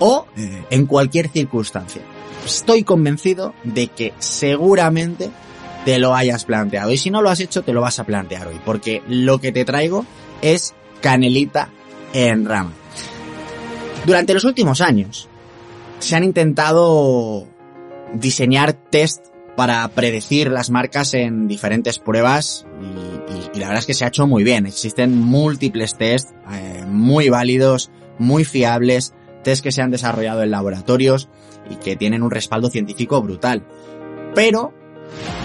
o 0.05 0.27
en 0.37 0.87
cualquier 0.87 1.29
circunstancia. 1.29 2.03
Estoy 2.45 2.83
convencido 2.83 3.55
de 3.63 3.87
que 3.87 4.13
seguramente 4.19 5.31
te 5.85 6.01
lo 6.01 6.17
hayas 6.17 6.45
planteado 6.45 6.91
y 6.91 6.97
si 6.97 7.11
no 7.11 7.23
lo 7.23 7.31
has 7.31 7.39
hecho 7.39 7.63
te 7.63 7.73
lo 7.73 7.81
vas 7.81 8.01
a 8.01 8.05
plantear 8.05 8.49
hoy 8.49 8.61
porque 8.65 9.01
lo 9.09 9.41
que 9.41 9.53
te 9.53 9.65
traigo 9.65 10.05
es 10.41 10.75
canelita 11.01 11.71
en 12.13 12.45
rama. 12.47 12.73
Durante 14.05 14.35
los 14.35 14.43
últimos 14.43 14.81
años 14.81 15.29
se 16.01 16.17
han 16.17 16.25
intentado 16.25 17.47
diseñar 18.13 18.73
test 18.73 19.27
para 19.57 19.87
predecir 19.89 20.51
las 20.51 20.71
marcas 20.71 21.15
en 21.15 21.47
diferentes 21.47 22.01
pruebas 22.01 22.67
y, 22.81 23.33
y, 23.33 23.51
y, 23.55 23.61
la 23.61 23.69
verdad 23.69 23.81
es 23.81 23.87
que 23.87 23.95
se 23.95 24.05
ha 24.05 24.09
hecho 24.09 24.27
muy 24.27 24.43
bien. 24.43 24.67
Existen 24.67 25.17
múltiples 25.17 25.97
test 25.97 26.31
eh, 26.51 26.85
muy 26.89 27.29
válidos, 27.29 27.91
muy 28.19 28.45
fiables, 28.45 29.15
test 29.43 29.63
que 29.63 29.73
se 29.73 29.83
han 29.83 29.91
desarrollado 29.91 30.43
en 30.43 30.51
laboratorios 30.51 31.29
y 31.71 31.77
que 31.77 31.97
tienen 31.97 32.23
un 32.23 32.31
respaldo 32.31 32.71
científico 32.71 33.21
brutal. 33.23 33.65
Pero, 34.35 34.73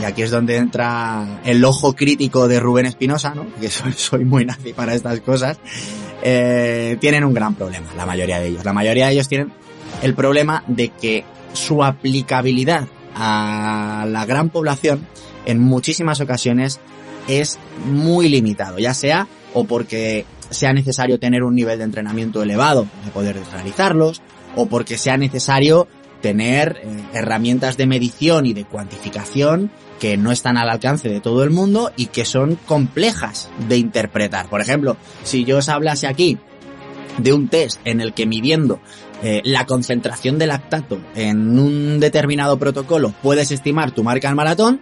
y 0.02 0.06
aquí 0.06 0.22
es 0.22 0.32
donde 0.32 0.58
entra 0.58 1.42
el 1.44 1.64
ojo 1.66 1.94
crítico 1.94 2.48
de 2.48 2.60
Rubén 2.60 2.86
Espinosa, 2.86 3.34
¿no? 3.34 3.48
Que 3.62 3.70
soy, 3.70 4.26
muy 4.26 4.46
nazi 4.46 4.74
para 4.74 4.94
estas 4.94 5.20
cosas, 5.22 5.60
eh, 6.24 6.98
tienen 7.00 7.24
un 7.24 7.34
gran 7.34 7.56
problema, 7.56 7.88
la 7.96 8.06
mayoría 8.06 8.40
de 8.40 8.48
ellos. 8.48 8.66
La 8.66 8.74
mayoría 8.74 9.08
de 9.08 9.14
ellos 9.14 9.28
tienen 9.28 9.52
el 10.02 10.14
problema 10.14 10.64
de 10.68 10.90
que 10.90 11.26
su 11.54 11.84
aplicabilidad 11.84 12.88
a 13.16 14.06
la 14.08 14.26
gran 14.26 14.50
población 14.50 15.08
en 15.46 15.60
muchísimas 15.60 16.22
ocasiones 16.22 16.80
es 17.28 17.58
muy 17.86 18.30
limitado, 18.30 18.78
ya 18.80 18.94
sea 18.94 19.28
o 19.54 19.64
porque 19.64 20.26
sea 20.50 20.74
necesario 20.74 21.20
tener 21.20 21.44
un 21.44 21.56
nivel 21.56 21.78
de 21.78 21.86
entrenamiento 21.86 22.42
elevado 22.42 22.86
para 22.86 23.14
poder 23.14 23.38
realizarlos, 23.52 24.22
o 24.56 24.68
porque 24.68 24.98
sea 24.98 25.18
necesario 25.18 25.88
tener 26.22 26.82
eh, 26.84 27.04
herramientas 27.14 27.78
de 27.78 27.86
medición 27.88 28.46
y 28.46 28.54
de 28.54 28.66
cuantificación 28.66 29.72
que 30.00 30.18
no 30.18 30.32
están 30.32 30.58
al 30.58 30.70
alcance 30.70 31.10
de 31.10 31.22
todo 31.22 31.44
el 31.44 31.50
mundo 31.50 31.92
y 31.96 32.08
que 32.08 32.26
son 32.26 32.56
complejas 32.56 33.50
de 33.68 33.78
interpretar. 33.78 34.50
Por 34.50 34.62
ejemplo, 34.62 34.98
si 35.24 35.44
yo 35.44 35.58
os 35.58 35.70
hablase 35.70 36.08
aquí 36.08 36.38
de 37.18 37.34
un 37.34 37.48
test 37.48 37.80
en 37.84 38.02
el 38.02 38.14
que 38.14 38.26
midiendo 38.26 38.80
eh, 39.24 39.42
la 39.44 39.66
concentración 39.66 40.38
de 40.38 40.48
lactato 40.48 41.00
en 41.16 41.58
un 41.58 42.00
determinado 42.00 42.60
protocolo 42.60 43.14
puedes 43.24 43.52
estimar 43.52 43.92
tu 43.92 44.04
marca 44.04 44.30
al 44.30 44.36
maratón, 44.36 44.80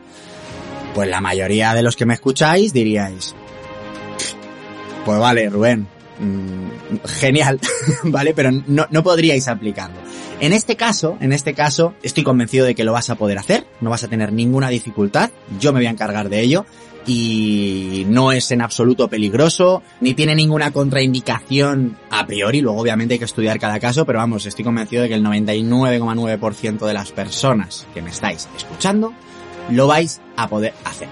pues 0.94 1.10
la 1.10 1.22
mayoría 1.22 1.74
de 1.74 1.84
los 1.84 1.96
que 1.96 2.06
me 2.06 2.14
escucháis 2.14 2.74
diríais, 2.74 3.36
pues 5.06 5.20
vale, 5.20 5.50
Rubén, 5.50 5.88
mm, 6.20 7.06
genial, 7.06 7.60
¿vale? 8.04 8.34
Pero 8.34 8.52
no, 8.52 8.88
no 8.90 9.04
podríais 9.04 9.48
aplicarlo. 9.48 9.98
En 10.40 10.52
este 10.52 10.76
caso, 10.76 11.18
en 11.22 11.32
este 11.32 11.54
caso, 11.54 11.94
estoy 12.04 12.24
convencido 12.24 12.66
de 12.66 12.76
que 12.76 12.84
lo 12.84 12.92
vas 12.92 13.10
a 13.10 13.16
poder 13.16 13.38
hacer, 13.38 13.66
no 13.80 13.90
vas 13.90 14.04
a 14.04 14.10
tener 14.10 14.34
ninguna 14.34 14.70
dificultad, 14.70 15.32
yo 15.60 15.72
me 15.72 15.80
voy 15.80 15.88
a 15.88 15.92
encargar 15.92 16.28
de 16.28 16.42
ello 16.42 16.66
y 17.08 18.06
no 18.10 18.32
es 18.32 18.52
en 18.52 18.62
absoluto 18.62 19.08
peligroso, 19.08 19.84
ni 20.02 20.14
tiene 20.14 20.36
ninguna 20.36 20.72
contraindicación 20.72 21.98
a 22.10 22.26
priori, 22.26 22.62
luego 22.62 22.82
obviamente 22.82 23.14
hay 23.14 23.20
que 23.20 23.26
estudiar 23.26 23.60
cada 23.60 23.80
caso, 23.80 24.06
pero 24.06 24.20
vamos, 24.20 24.46
estoy 24.46 24.66
convencido 24.66 25.04
de 25.04 25.10
que 25.10 25.16
el 25.16 25.24
99,9% 25.24 26.86
de 26.86 26.94
las 26.94 27.12
personas 27.12 27.88
que 27.94 28.02
me 28.02 28.10
estáis 28.10 28.50
escuchando 28.58 29.14
lo 29.70 29.88
vais 29.88 30.22
a 30.36 30.50
poder 30.50 30.74
hacer. 30.84 31.08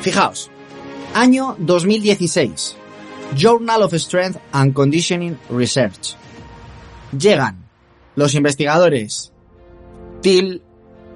Fijaos, 0.00 0.50
año 1.14 1.56
2016, 1.58 2.76
Journal 3.34 3.82
of 3.82 3.92
Strength 3.94 4.38
and 4.52 4.72
Conditioning 4.72 5.38
Research. 5.50 6.16
Llegan 7.18 7.68
los 8.14 8.34
investigadores 8.34 9.32
Till, 10.22 10.62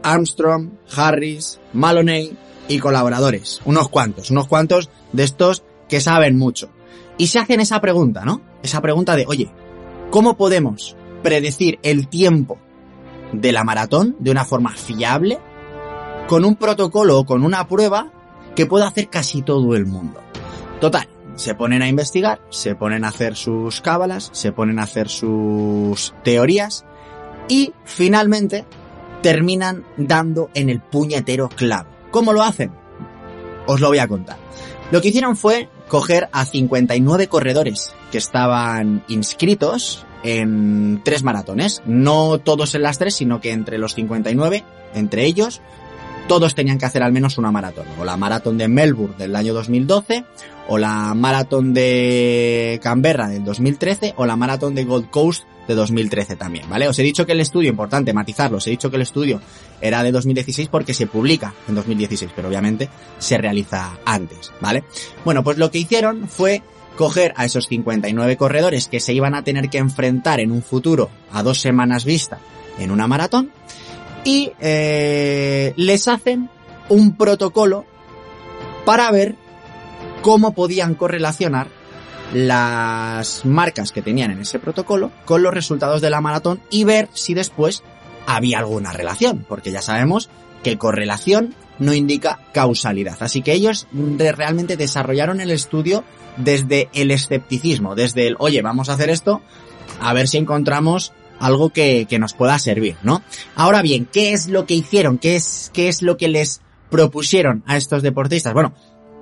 Armstrong, 0.02 0.70
Harris, 0.94 1.60
Maloney 1.72 2.36
y 2.68 2.78
colaboradores. 2.78 3.60
Unos 3.64 3.88
cuantos, 3.88 4.30
unos 4.30 4.46
cuantos 4.46 4.90
de 5.12 5.24
estos 5.24 5.62
que 5.88 6.00
saben 6.00 6.38
mucho. 6.38 6.70
Y 7.18 7.26
se 7.26 7.38
hacen 7.38 7.60
esa 7.60 7.80
pregunta, 7.80 8.24
¿no? 8.24 8.40
Esa 8.62 8.80
pregunta 8.80 9.16
de, 9.16 9.26
oye, 9.26 9.50
¿cómo 10.10 10.36
podemos 10.36 10.96
predecir 11.22 11.78
el 11.82 12.08
tiempo 12.08 12.58
de 13.32 13.52
la 13.52 13.64
maratón 13.64 14.16
de 14.18 14.30
una 14.30 14.44
forma 14.44 14.70
fiable 14.70 15.38
con 16.28 16.44
un 16.44 16.56
protocolo 16.56 17.18
o 17.18 17.26
con 17.26 17.44
una 17.44 17.66
prueba 17.66 18.12
que 18.54 18.66
pueda 18.66 18.86
hacer 18.86 19.08
casi 19.08 19.42
todo 19.42 19.74
el 19.74 19.86
mundo? 19.86 20.20
Total, 20.80 21.08
se 21.40 21.54
ponen 21.54 21.80
a 21.80 21.88
investigar, 21.88 22.42
se 22.50 22.74
ponen 22.74 23.02
a 23.02 23.08
hacer 23.08 23.34
sus 23.34 23.80
cábalas, 23.80 24.28
se 24.34 24.52
ponen 24.52 24.78
a 24.78 24.82
hacer 24.82 25.08
sus 25.08 26.12
teorías 26.22 26.84
y 27.48 27.72
finalmente 27.84 28.66
terminan 29.22 29.86
dando 29.96 30.50
en 30.52 30.68
el 30.68 30.82
puñetero 30.82 31.48
clavo. 31.48 31.88
¿Cómo 32.10 32.34
lo 32.34 32.42
hacen? 32.42 32.72
Os 33.66 33.80
lo 33.80 33.88
voy 33.88 34.00
a 34.00 34.06
contar. 34.06 34.36
Lo 34.90 35.00
que 35.00 35.08
hicieron 35.08 35.34
fue 35.34 35.70
coger 35.88 36.28
a 36.32 36.44
59 36.44 37.28
corredores 37.28 37.94
que 38.12 38.18
estaban 38.18 39.02
inscritos 39.08 40.04
en 40.22 41.00
tres 41.02 41.22
maratones. 41.22 41.80
No 41.86 42.38
todos 42.38 42.74
en 42.74 42.82
las 42.82 42.98
tres, 42.98 43.14
sino 43.14 43.40
que 43.40 43.52
entre 43.52 43.78
los 43.78 43.94
59, 43.94 44.62
entre 44.92 45.24
ellos, 45.24 45.62
todos 46.30 46.54
tenían 46.54 46.78
que 46.78 46.86
hacer 46.86 47.02
al 47.02 47.10
menos 47.10 47.38
una 47.38 47.50
maratón. 47.50 47.86
O 47.98 48.04
la 48.04 48.16
maratón 48.16 48.56
de 48.56 48.68
Melbourne 48.68 49.16
del 49.18 49.34
año 49.34 49.52
2012, 49.52 50.24
o 50.68 50.78
la 50.78 51.12
maratón 51.12 51.74
de 51.74 52.78
Canberra 52.80 53.28
del 53.28 53.42
2013, 53.42 54.14
o 54.16 54.24
la 54.26 54.36
maratón 54.36 54.76
de 54.76 54.84
Gold 54.84 55.10
Coast 55.10 55.42
de 55.66 55.74
2013 55.74 56.36
también, 56.36 56.70
¿vale? 56.70 56.86
Os 56.86 56.96
he 57.00 57.02
dicho 57.02 57.26
que 57.26 57.32
el 57.32 57.40
estudio, 57.40 57.68
importante 57.68 58.12
matizarlo, 58.12 58.58
os 58.58 58.66
he 58.68 58.70
dicho 58.70 58.90
que 58.90 58.94
el 58.94 59.02
estudio 59.02 59.40
era 59.80 60.04
de 60.04 60.12
2016 60.12 60.68
porque 60.68 60.94
se 60.94 61.08
publica 61.08 61.52
en 61.66 61.74
2016, 61.74 62.30
pero 62.36 62.46
obviamente 62.46 62.88
se 63.18 63.36
realiza 63.36 63.98
antes, 64.04 64.52
¿vale? 64.60 64.84
Bueno, 65.24 65.42
pues 65.42 65.58
lo 65.58 65.72
que 65.72 65.78
hicieron 65.78 66.28
fue 66.28 66.62
coger 66.96 67.34
a 67.38 67.44
esos 67.44 67.66
59 67.66 68.36
corredores 68.36 68.86
que 68.86 69.00
se 69.00 69.12
iban 69.12 69.34
a 69.34 69.42
tener 69.42 69.68
que 69.68 69.78
enfrentar 69.78 70.38
en 70.38 70.52
un 70.52 70.62
futuro 70.62 71.10
a 71.32 71.42
dos 71.42 71.60
semanas 71.60 72.04
vista 72.04 72.38
en 72.78 72.92
una 72.92 73.08
maratón 73.08 73.50
y 74.24 74.52
eh, 74.60 75.72
les 75.76 76.08
hacen 76.08 76.50
un 76.88 77.16
protocolo 77.16 77.84
para 78.84 79.10
ver 79.10 79.36
cómo 80.22 80.52
podían 80.52 80.94
correlacionar 80.94 81.68
las 82.32 83.44
marcas 83.44 83.92
que 83.92 84.02
tenían 84.02 84.30
en 84.30 84.40
ese 84.40 84.58
protocolo 84.58 85.10
con 85.24 85.42
los 85.42 85.52
resultados 85.52 86.00
de 86.00 86.10
la 86.10 86.20
maratón 86.20 86.60
y 86.70 86.84
ver 86.84 87.08
si 87.12 87.34
después 87.34 87.82
había 88.26 88.58
alguna 88.58 88.92
relación, 88.92 89.44
porque 89.48 89.72
ya 89.72 89.82
sabemos 89.82 90.28
que 90.62 90.78
correlación 90.78 91.54
no 91.78 91.94
indica 91.94 92.38
causalidad. 92.52 93.16
Así 93.20 93.42
que 93.42 93.52
ellos 93.52 93.88
realmente 93.92 94.76
desarrollaron 94.76 95.40
el 95.40 95.50
estudio 95.50 96.04
desde 96.36 96.88
el 96.92 97.10
escepticismo, 97.10 97.94
desde 97.94 98.28
el, 98.28 98.36
oye, 98.38 98.62
vamos 98.62 98.88
a 98.88 98.92
hacer 98.92 99.10
esto, 99.10 99.40
a 100.00 100.12
ver 100.12 100.28
si 100.28 100.36
encontramos 100.36 101.12
algo 101.40 101.70
que, 101.70 102.06
que 102.08 102.18
nos 102.18 102.34
pueda 102.34 102.58
servir, 102.58 102.96
¿no? 103.02 103.22
Ahora 103.56 103.82
bien, 103.82 104.06
¿qué 104.06 104.32
es 104.32 104.48
lo 104.48 104.66
que 104.66 104.74
hicieron? 104.74 105.18
¿Qué 105.18 105.36
es, 105.36 105.70
qué 105.74 105.88
es 105.88 106.02
lo 106.02 106.16
que 106.16 106.28
les 106.28 106.60
propusieron 106.90 107.64
a 107.66 107.76
estos 107.76 108.02
deportistas? 108.02 108.54
Bueno, 108.54 108.74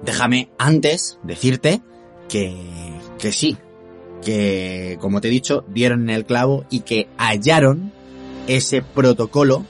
déjame 0.04 0.50
antes 0.58 1.18
decirte 1.22 1.80
que 2.28 2.98
que 3.18 3.32
sí, 3.32 3.58
que 4.24 4.96
como 5.00 5.20
te 5.20 5.28
he 5.28 5.30
dicho, 5.30 5.64
dieron 5.68 6.08
el 6.08 6.24
clavo 6.24 6.64
y 6.70 6.80
que 6.80 7.08
hallaron 7.18 7.92
ese 8.46 8.80
protocolo 8.80 9.66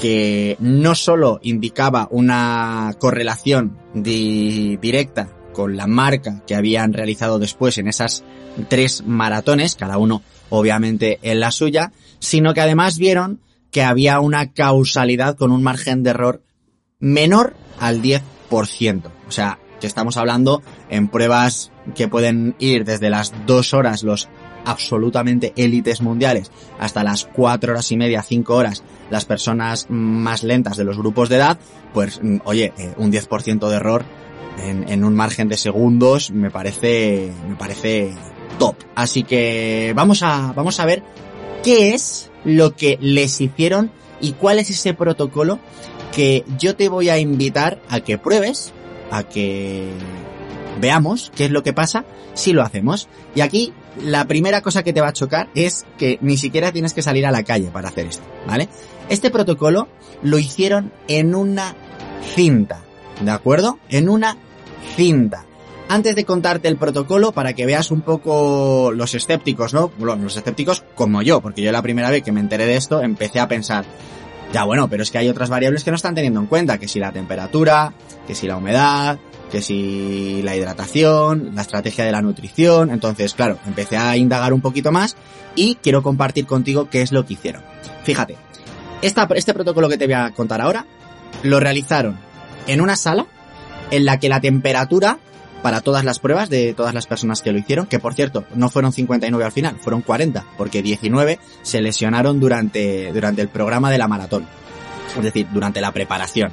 que 0.00 0.56
no 0.60 0.94
solo 0.94 1.38
indicaba 1.42 2.08
una 2.10 2.94
correlación 2.98 3.78
directa 3.94 5.28
con 5.52 5.76
la 5.76 5.86
marca 5.86 6.42
que 6.46 6.54
habían 6.54 6.92
realizado 6.92 7.38
después 7.38 7.78
en 7.78 7.88
esas 7.88 8.24
tres 8.68 9.02
maratones, 9.04 9.74
cada 9.74 9.98
uno 9.98 10.22
obviamente 10.50 11.18
en 11.22 11.40
la 11.40 11.50
suya, 11.50 11.92
sino 12.18 12.54
que 12.54 12.60
además 12.60 12.98
vieron 12.98 13.40
que 13.70 13.82
había 13.82 14.20
una 14.20 14.52
causalidad 14.52 15.36
con 15.36 15.52
un 15.52 15.62
margen 15.62 16.02
de 16.02 16.10
error 16.10 16.42
menor 16.98 17.54
al 17.78 18.02
10%. 18.02 18.22
O 19.28 19.30
sea, 19.30 19.58
que 19.80 19.86
estamos 19.86 20.16
hablando 20.16 20.62
en 20.88 21.08
pruebas 21.08 21.70
que 21.94 22.08
pueden 22.08 22.56
ir 22.58 22.84
desde 22.84 23.10
las 23.10 23.32
dos 23.46 23.74
horas 23.74 24.02
los 24.02 24.28
absolutamente 24.64 25.52
élites 25.56 26.02
mundiales 26.02 26.50
hasta 26.78 27.04
las 27.04 27.24
cuatro 27.24 27.72
horas 27.72 27.90
y 27.92 27.96
media, 27.96 28.22
cinco 28.22 28.56
horas 28.56 28.82
las 29.10 29.24
personas 29.24 29.86
más 29.88 30.42
lentas 30.42 30.76
de 30.76 30.84
los 30.84 30.98
grupos 30.98 31.28
de 31.28 31.36
edad, 31.36 31.58
pues 31.94 32.20
mm, 32.22 32.38
oye, 32.44 32.72
eh, 32.76 32.92
un 32.98 33.10
10% 33.12 33.68
de 33.68 33.76
error 33.76 34.04
en, 34.58 34.88
en, 34.88 35.04
un 35.04 35.14
margen 35.14 35.48
de 35.48 35.56
segundos 35.56 36.30
me 36.30 36.50
parece, 36.50 37.32
me 37.48 37.54
parece 37.54 38.12
top. 38.58 38.76
Así 38.94 39.22
que 39.22 39.92
vamos 39.94 40.22
a, 40.22 40.52
vamos 40.54 40.80
a 40.80 40.86
ver 40.86 41.02
qué 41.62 41.94
es 41.94 42.30
lo 42.44 42.74
que 42.74 42.98
les 43.00 43.40
hicieron 43.40 43.90
y 44.20 44.32
cuál 44.32 44.58
es 44.58 44.70
ese 44.70 44.94
protocolo 44.94 45.58
que 46.12 46.44
yo 46.58 46.74
te 46.74 46.88
voy 46.88 47.10
a 47.10 47.18
invitar 47.18 47.80
a 47.88 48.00
que 48.00 48.18
pruebes 48.18 48.72
a 49.10 49.22
que 49.22 49.90
veamos 50.80 51.32
qué 51.34 51.46
es 51.46 51.50
lo 51.50 51.62
que 51.62 51.72
pasa 51.72 52.04
si 52.34 52.52
lo 52.52 52.62
hacemos. 52.62 53.08
Y 53.34 53.40
aquí 53.40 53.72
la 54.02 54.26
primera 54.26 54.62
cosa 54.62 54.82
que 54.82 54.92
te 54.92 55.00
va 55.00 55.08
a 55.08 55.12
chocar 55.12 55.48
es 55.54 55.86
que 55.98 56.18
ni 56.20 56.36
siquiera 56.36 56.72
tienes 56.72 56.94
que 56.94 57.02
salir 57.02 57.26
a 57.26 57.30
la 57.30 57.42
calle 57.42 57.70
para 57.72 57.88
hacer 57.88 58.06
esto, 58.06 58.24
¿vale? 58.46 58.68
Este 59.08 59.30
protocolo 59.30 59.88
lo 60.22 60.38
hicieron 60.38 60.92
en 61.08 61.34
una 61.34 61.74
cinta, 62.34 62.82
¿de 63.20 63.30
acuerdo? 63.30 63.78
En 63.88 64.08
una 64.08 64.36
cinta. 64.96 65.44
Antes 65.90 66.14
de 66.14 66.24
contarte 66.26 66.68
el 66.68 66.76
protocolo, 66.76 67.32
para 67.32 67.54
que 67.54 67.64
veas 67.64 67.90
un 67.90 68.02
poco 68.02 68.92
los 68.94 69.14
escépticos, 69.14 69.72
¿no? 69.72 69.90
Bueno, 69.98 70.22
los 70.22 70.36
escépticos 70.36 70.84
como 70.94 71.22
yo, 71.22 71.40
porque 71.40 71.62
yo 71.62 71.72
la 71.72 71.80
primera 71.80 72.10
vez 72.10 72.22
que 72.22 72.30
me 72.30 72.40
enteré 72.40 72.66
de 72.66 72.76
esto 72.76 73.02
empecé 73.02 73.40
a 73.40 73.48
pensar, 73.48 73.86
ya 74.52 74.64
bueno, 74.64 74.88
pero 74.88 75.02
es 75.02 75.10
que 75.10 75.16
hay 75.16 75.30
otras 75.30 75.48
variables 75.48 75.84
que 75.84 75.90
no 75.90 75.96
están 75.96 76.14
teniendo 76.14 76.40
en 76.40 76.46
cuenta, 76.46 76.78
que 76.78 76.88
si 76.88 76.98
la 76.98 77.10
temperatura, 77.10 77.94
que 78.26 78.34
si 78.34 78.46
la 78.46 78.58
humedad, 78.58 79.18
que 79.50 79.62
si 79.62 80.42
la 80.42 80.54
hidratación, 80.56 81.52
la 81.54 81.62
estrategia 81.62 82.04
de 82.04 82.12
la 82.12 82.22
nutrición. 82.22 82.90
Entonces, 82.90 83.34
claro, 83.34 83.58
empecé 83.66 83.96
a 83.96 84.16
indagar 84.16 84.52
un 84.52 84.60
poquito 84.60 84.92
más 84.92 85.16
y 85.54 85.76
quiero 85.76 86.02
compartir 86.02 86.46
contigo 86.46 86.88
qué 86.90 87.02
es 87.02 87.12
lo 87.12 87.24
que 87.24 87.34
hicieron. 87.34 87.62
Fíjate, 88.04 88.36
este 89.00 89.54
protocolo 89.54 89.88
que 89.88 89.96
te 89.96 90.04
voy 90.04 90.14
a 90.14 90.32
contar 90.32 90.60
ahora 90.60 90.86
lo 91.42 91.60
realizaron 91.60 92.18
en 92.66 92.80
una 92.80 92.96
sala 92.96 93.26
en 93.90 94.04
la 94.04 94.20
que 94.20 94.28
la 94.28 94.40
temperatura 94.40 95.18
para 95.62 95.80
todas 95.80 96.04
las 96.04 96.18
pruebas 96.18 96.50
de 96.50 96.74
todas 96.74 96.94
las 96.94 97.06
personas 97.06 97.42
que 97.42 97.52
lo 97.52 97.58
hicieron, 97.58 97.86
que 97.86 97.98
por 97.98 98.14
cierto, 98.14 98.44
no 98.54 98.68
fueron 98.68 98.92
59 98.92 99.44
al 99.44 99.52
final, 99.52 99.76
fueron 99.80 100.02
40, 100.02 100.44
porque 100.56 100.82
19 100.82 101.38
se 101.62 101.80
lesionaron 101.80 102.40
durante, 102.40 103.12
durante 103.12 103.42
el 103.42 103.48
programa 103.48 103.90
de 103.90 103.98
la 103.98 104.08
maratón. 104.08 104.46
Es 105.16 105.22
decir, 105.22 105.46
durante 105.52 105.80
la 105.80 105.92
preparación. 105.92 106.52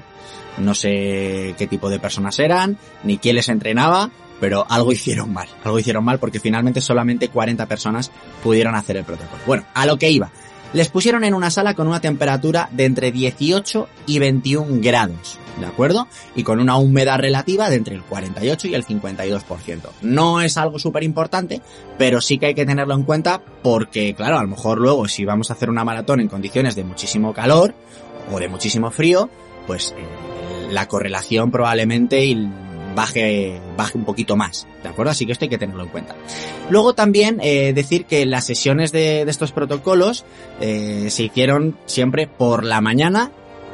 No 0.58 0.74
sé 0.74 1.54
qué 1.58 1.68
tipo 1.68 1.90
de 1.90 2.00
personas 2.00 2.40
eran, 2.40 2.78
ni 3.04 3.18
quién 3.18 3.36
les 3.36 3.50
entrenaba, 3.50 4.10
pero 4.40 4.66
algo 4.70 4.92
hicieron 4.92 5.34
mal. 5.34 5.48
Algo 5.64 5.80
hicieron 5.80 6.04
mal 6.04 6.20
porque 6.20 6.40
finalmente 6.40 6.82
solamente 6.82 7.30
40 7.30 7.66
personas 7.66 8.12
pudieron 8.44 8.76
hacer 8.76 8.98
el 8.98 9.04
protocolo. 9.04 9.42
Bueno, 9.46 9.66
a 9.74 9.86
lo 9.86 9.98
que 9.98 10.10
iba. 10.10 10.32
Les 10.76 10.90
pusieron 10.90 11.24
en 11.24 11.34
una 11.34 11.50
sala 11.50 11.74
con 11.74 11.88
una 11.88 12.02
temperatura 12.02 12.68
de 12.74 12.84
entre 12.84 13.14
18 13.14 13.88
y 14.08 14.20
21 14.20 14.82
grados, 14.82 15.40
¿de 15.58 15.66
acuerdo? 15.66 16.10
Y 16.36 16.44
con 16.44 16.60
una 16.60 16.76
humedad 16.76 17.18
relativa 17.18 17.70
de 17.70 17.78
entre 17.78 17.96
el 17.96 18.04
48 18.04 18.68
y 18.68 18.76
el 18.76 18.86
52%. 18.86 19.80
No 20.02 20.42
es 20.42 20.58
algo 20.58 20.78
súper 20.78 21.04
importante, 21.04 21.62
pero 21.98 22.20
sí 22.20 22.38
que 22.38 22.48
hay 22.48 22.56
que 22.56 22.66
tenerlo 22.66 22.94
en 22.94 23.04
cuenta 23.04 23.42
porque, 23.64 24.14
claro, 24.16 24.38
a 24.38 24.44
lo 24.44 24.50
mejor 24.50 24.80
luego 24.80 25.08
si 25.08 25.24
vamos 25.24 25.50
a 25.50 25.54
hacer 25.54 25.70
una 25.70 25.86
maratón 25.86 26.20
en 26.20 26.28
condiciones 26.28 26.76
de 26.76 26.84
muchísimo 26.84 27.34
calor 27.34 27.74
o 28.30 28.38
de 28.38 28.50
muchísimo 28.50 28.92
frío, 28.92 29.30
pues 29.68 29.96
eh, 29.98 30.68
la 30.72 30.90
correlación 30.90 31.52
probablemente 31.52 32.26
baje, 32.96 33.60
baje 33.78 33.98
un 33.98 34.06
poquito 34.06 34.36
más, 34.36 34.68
¿de 34.82 34.90
acuerdo? 34.90 35.12
Así 35.12 35.26
que 35.26 35.34
esto 35.34 35.46
hay 35.46 35.50
que 35.50 35.58
tenerlo 35.58 35.84
en 35.84 35.90
cuenta. 35.90 36.16
Luego 36.70 36.94
también 36.94 37.40
eh, 37.44 37.74
decir 37.74 38.06
que 38.06 38.26
las 38.26 38.46
sesiones 38.46 38.92
de, 38.92 39.22
estos 39.24 39.52
protocolos 39.52 40.26
eh, 40.62 41.08
se 41.10 41.24
hicieron 41.24 41.78
siempre 41.86 42.28
por 42.28 42.64
la 42.64 42.82
mañana 42.82 43.32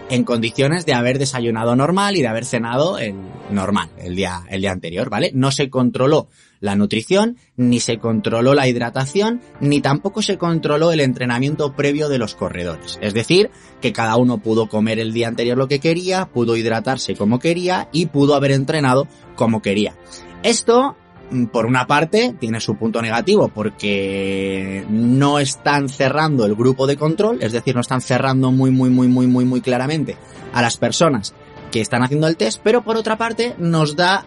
en 0.10 0.24
condiciones 0.26 0.86
de 0.86 0.94
haber 0.94 1.20
desayunado 1.20 1.76
normal 1.76 2.18
y 2.18 2.22
de 2.22 2.28
haber 2.28 2.46
cenado 2.46 2.98
el 2.98 3.16
normal 3.50 3.90
el 3.98 4.16
día, 4.16 4.44
el 4.50 4.62
día 4.62 4.72
anterior, 4.72 5.10
¿vale? 5.10 5.32
No 5.34 5.52
se 5.52 5.70
controló 5.70 6.28
la 6.62 6.76
nutrición, 6.76 7.38
ni 7.58 7.82
se 7.82 7.98
controló 7.98 8.54
la 8.54 8.68
hidratación, 8.68 9.42
ni 9.60 9.82
tampoco 9.82 10.22
se 10.22 10.38
controló 10.38 10.94
el 10.94 11.02
entrenamiento 11.02 11.76
previo 11.76 12.08
de 12.08 12.20
los 12.20 12.36
corredores. 12.36 12.98
Es 13.02 13.14
decir, 13.14 13.50
que 13.82 13.92
cada 13.92 14.16
uno 14.16 14.38
pudo 14.38 14.70
comer 14.70 15.00
el 15.00 15.12
día 15.12 15.28
anterior 15.28 15.58
lo 15.58 15.68
que 15.68 15.80
quería, 15.80 16.28
pudo 16.28 16.56
hidratarse 16.56 17.16
como 17.16 17.40
quería 17.40 17.90
y 17.92 18.06
pudo 18.06 18.36
haber 18.36 18.52
entrenado 18.52 19.08
como 19.36 19.62
quería. 19.62 19.96
Esto 20.44 20.96
mm, 21.32 21.46
por 21.46 21.66
una 21.66 21.88
parte, 21.88 22.36
tiene 22.40 22.60
su 22.60 22.76
punto 22.76 23.02
negativo 23.02 23.50
porque 23.50 24.86
no 24.88 25.40
están 25.40 25.90
cerrando 25.90 26.46
el 26.46 26.56
grupo 26.56 26.86
de 26.86 26.96
control, 26.96 27.40
es 27.42 27.52
decir, 27.52 27.74
no 27.74 27.82
están 27.82 28.02
cerrando 28.02 28.52
muy, 28.52 28.70
muy, 28.70 28.92
muy, 28.92 29.08
muy, 29.08 29.26
muy, 29.26 29.46
muy 29.46 29.62
claramente 29.62 30.16
a 30.54 30.62
las 30.62 30.78
personas 30.78 31.34
que 31.72 31.82
están 31.82 32.04
haciendo 32.04 32.28
el 32.28 32.38
test, 32.38 32.62
pero 32.64 32.84
por 32.84 32.98
otra 32.98 33.18
parte 33.18 33.56
nos 33.58 33.96
da 33.96 34.26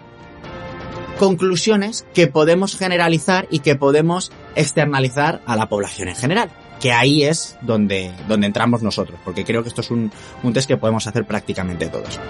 conclusiones 1.19 2.07
que 2.15 2.27
podemos 2.27 2.77
generalizar 2.77 3.47
y 3.51 3.61
que 3.61 3.77
podemos 3.77 4.33
externalizar 4.55 5.41
a 5.47 5.57
la 5.57 5.69
población 5.69 6.09
en 6.09 6.17
general 6.17 6.51
que 6.81 6.93
ahí 6.93 7.23
es 7.23 7.57
donde, 7.63 8.13
donde 8.29 8.47
entramos 8.47 8.83
nosotros, 8.83 9.19
porque 9.25 9.45
creo 9.45 9.63
que 9.63 9.71
esto 9.71 9.81
es 9.81 9.91
un, 9.91 10.13
un 10.43 10.53
test 10.53 10.69
que 10.69 10.77
podemos 10.77 11.07
hacer 11.07 11.25
prácticamente 11.25 11.87
todos. 11.87 12.21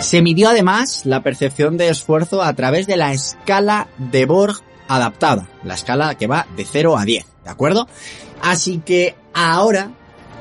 Se 0.00 0.20
midió 0.20 0.50
además 0.50 1.06
la 1.06 1.22
percepción 1.22 1.78
de 1.78 1.88
esfuerzo 1.88 2.42
a 2.42 2.52
través 2.52 2.86
de 2.86 2.98
la 2.98 3.14
escala 3.14 3.88
de 3.96 4.26
Borg 4.26 4.56
adaptada, 4.88 5.48
la 5.64 5.74
escala 5.74 6.14
que 6.16 6.26
va 6.26 6.46
de 6.56 6.66
0 6.66 6.98
a 6.98 7.04
10, 7.04 7.26
¿de 7.44 7.50
acuerdo? 7.50 7.88
Así 8.42 8.82
que 8.84 9.14
ahora 9.32 9.92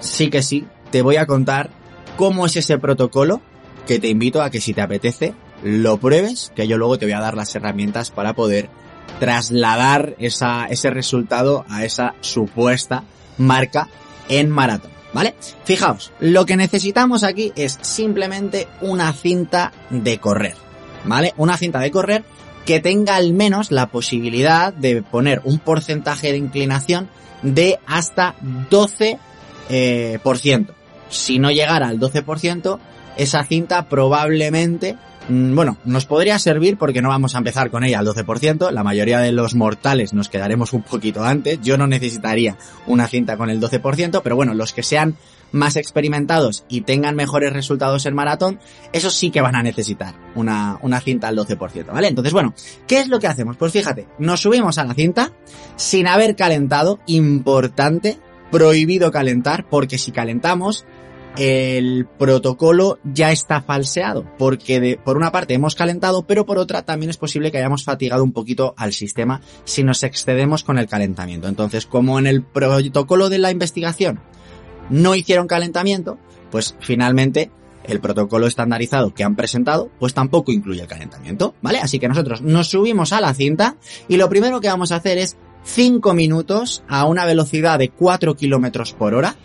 sí 0.01 0.29
que 0.29 0.43
sí, 0.43 0.65
te 0.91 1.01
voy 1.01 1.15
a 1.15 1.25
contar 1.25 1.69
cómo 2.17 2.45
es 2.45 2.57
ese 2.57 2.77
protocolo 2.77 3.41
que 3.87 3.99
te 3.99 4.09
invito 4.09 4.41
a 4.41 4.49
que 4.49 4.61
si 4.61 4.73
te 4.73 4.81
apetece 4.81 5.33
lo 5.63 5.97
pruebes, 5.97 6.51
que 6.55 6.67
yo 6.67 6.77
luego 6.77 6.97
te 6.97 7.05
voy 7.05 7.13
a 7.13 7.19
dar 7.19 7.35
las 7.35 7.55
herramientas 7.55 8.11
para 8.11 8.33
poder 8.33 8.69
trasladar 9.19 10.15
esa, 10.19 10.65
ese 10.65 10.89
resultado 10.89 11.65
a 11.69 11.85
esa 11.85 12.15
supuesta 12.21 13.03
marca 13.37 13.87
en 14.29 14.49
maratón, 14.49 14.91
¿vale? 15.13 15.35
Fijaos, 15.63 16.11
lo 16.19 16.45
que 16.45 16.57
necesitamos 16.57 17.23
aquí 17.23 17.51
es 17.55 17.77
simplemente 17.81 18.67
una 18.81 19.13
cinta 19.13 19.71
de 19.89 20.17
correr, 20.19 20.55
¿vale? 21.05 21.33
Una 21.37 21.57
cinta 21.57 21.79
de 21.79 21.91
correr 21.91 22.23
que 22.65 22.79
tenga 22.79 23.15
al 23.15 23.33
menos 23.33 23.71
la 23.71 23.87
posibilidad 23.87 24.73
de 24.73 25.03
poner 25.03 25.41
un 25.43 25.59
porcentaje 25.59 26.31
de 26.31 26.37
inclinación 26.37 27.09
de 27.43 27.79
hasta 27.85 28.35
12%. 28.69 29.19
Eh, 29.69 30.19
por 30.21 30.37
ciento. 30.37 30.75
Si 31.09 31.39
no 31.39 31.49
llegara 31.49 31.87
al 31.87 31.99
12%, 31.99 32.79
esa 33.17 33.43
cinta 33.45 33.87
probablemente 33.89 34.95
bueno, 35.27 35.77
nos 35.85 36.05
podría 36.05 36.37
servir 36.37 36.77
porque 36.77 37.01
no 37.01 37.09
vamos 37.09 37.35
a 37.35 37.39
empezar 37.39 37.71
con 37.71 37.83
ella 37.83 37.99
al 37.99 38.05
12%, 38.05 38.71
la 38.71 38.83
mayoría 38.83 39.19
de 39.19 39.31
los 39.31 39.55
mortales 39.55 40.13
nos 40.13 40.29
quedaremos 40.29 40.73
un 40.73 40.83
poquito 40.83 41.23
antes, 41.23 41.59
yo 41.61 41.77
no 41.77 41.87
necesitaría 41.87 42.57
una 42.85 43.07
cinta 43.07 43.35
con 43.35 43.49
el 43.49 43.59
12%, 43.59 44.21
pero 44.23 44.35
bueno, 44.35 44.53
los 44.53 44.73
que 44.73 44.83
sean 44.83 45.15
más 45.51 45.77
experimentados 45.77 46.65
y 46.67 46.81
tengan 46.81 47.15
mejores 47.15 47.53
resultados 47.53 48.05
en 48.05 48.13
maratón, 48.13 48.59
esos 48.93 49.15
sí 49.15 49.31
que 49.31 49.41
van 49.41 49.55
a 49.55 49.63
necesitar 49.63 50.15
una, 50.35 50.77
una 50.81 50.99
cinta 50.99 51.27
al 51.27 51.37
12%, 51.37 51.87
¿vale? 51.87 52.07
Entonces, 52.07 52.33
bueno, 52.33 52.53
¿qué 52.87 52.99
es 52.99 53.07
lo 53.07 53.19
que 53.19 53.27
hacemos? 53.27 53.57
Pues 53.57 53.71
fíjate, 53.71 54.07
nos 54.19 54.41
subimos 54.41 54.77
a 54.77 54.83
la 54.83 54.93
cinta 54.93 55.31
sin 55.75 56.07
haber 56.07 56.35
calentado, 56.35 56.99
importante, 57.07 58.19
prohibido 58.51 59.11
calentar, 59.11 59.65
porque 59.69 59.97
si 59.97 60.11
calentamos, 60.11 60.85
el 61.37 62.07
protocolo 62.17 62.99
ya 63.03 63.31
está 63.31 63.61
falseado, 63.61 64.25
porque 64.37 64.79
de, 64.79 64.97
por 64.97 65.17
una 65.17 65.31
parte 65.31 65.53
hemos 65.53 65.75
calentado, 65.75 66.25
pero 66.25 66.45
por 66.45 66.57
otra 66.57 66.83
también 66.83 67.09
es 67.09 67.17
posible 67.17 67.51
que 67.51 67.57
hayamos 67.57 67.83
fatigado 67.83 68.23
un 68.23 68.31
poquito 68.31 68.73
al 68.77 68.93
sistema 68.93 69.41
si 69.65 69.83
nos 69.83 70.03
excedemos 70.03 70.63
con 70.63 70.77
el 70.77 70.87
calentamiento. 70.87 71.47
Entonces, 71.47 71.85
como 71.85 72.19
en 72.19 72.27
el 72.27 72.43
protocolo 72.43 73.29
de 73.29 73.39
la 73.39 73.51
investigación 73.51 74.19
no 74.89 75.15
hicieron 75.15 75.47
calentamiento, 75.47 76.17
pues 76.51 76.75
finalmente 76.79 77.51
el 77.83 77.99
protocolo 77.99 78.47
estandarizado 78.47 79.13
que 79.13 79.23
han 79.23 79.35
presentado, 79.35 79.89
pues 79.99 80.13
tampoco 80.13 80.51
incluye 80.51 80.81
el 80.81 80.87
calentamiento, 80.87 81.55
¿vale? 81.61 81.79
Así 81.79 81.99
que 81.99 82.07
nosotros 82.07 82.41
nos 82.41 82.69
subimos 82.69 83.13
a 83.13 83.21
la 83.21 83.33
cinta 83.33 83.75
y 84.07 84.17
lo 84.17 84.29
primero 84.29 84.61
que 84.61 84.67
vamos 84.67 84.91
a 84.91 84.97
hacer 84.97 85.17
es 85.17 85.37
5 85.65 86.13
minutos 86.13 86.83
a 86.87 87.05
una 87.05 87.25
velocidad 87.25 87.79
de 87.79 87.89
4 87.89 88.35
kilómetros 88.35 88.93
por 88.93 89.13
hora 89.13 89.35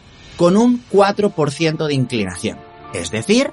con 0.41 0.57
un 0.57 0.83
4% 0.91 1.87
de 1.87 1.93
inclinación. 1.93 2.57
Es 2.95 3.11
decir, 3.11 3.53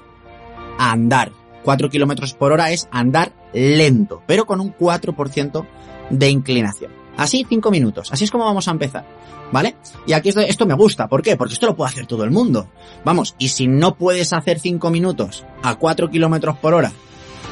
andar. 0.78 1.32
4 1.62 1.90
kilómetros 1.90 2.32
por 2.32 2.50
hora 2.50 2.70
es 2.70 2.88
andar 2.90 3.34
lento, 3.52 4.22
pero 4.26 4.46
con 4.46 4.58
un 4.58 4.74
4% 4.74 5.66
de 6.08 6.30
inclinación. 6.30 6.90
Así 7.18 7.44
5 7.46 7.70
minutos. 7.70 8.10
Así 8.10 8.24
es 8.24 8.30
como 8.30 8.46
vamos 8.46 8.68
a 8.68 8.70
empezar. 8.70 9.04
¿Vale? 9.52 9.76
Y 10.06 10.14
aquí 10.14 10.30
esto, 10.30 10.40
esto 10.40 10.64
me 10.64 10.72
gusta. 10.72 11.08
¿Por 11.08 11.20
qué? 11.20 11.36
Porque 11.36 11.52
esto 11.52 11.66
lo 11.66 11.76
puede 11.76 11.90
hacer 11.90 12.06
todo 12.06 12.24
el 12.24 12.30
mundo. 12.30 12.70
Vamos, 13.04 13.34
y 13.36 13.48
si 13.48 13.66
no 13.66 13.94
puedes 13.94 14.32
hacer 14.32 14.58
5 14.58 14.88
minutos 14.88 15.44
a 15.62 15.74
4 15.74 16.08
kilómetros 16.08 16.56
por 16.56 16.72
hora 16.72 16.90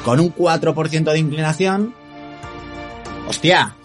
con 0.03 0.19
un 0.19 0.33
4% 0.33 1.11
de 1.11 1.19
inclinación, 1.19 1.93
hostia, 3.27 3.75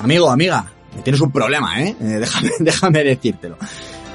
amigo, 0.00 0.28
amiga, 0.28 0.72
tienes 1.04 1.20
un 1.20 1.30
problema, 1.30 1.80
¿eh? 1.80 1.94
eh 2.00 2.04
déjame, 2.18 2.50
déjame 2.58 3.04
decírtelo. 3.04 3.56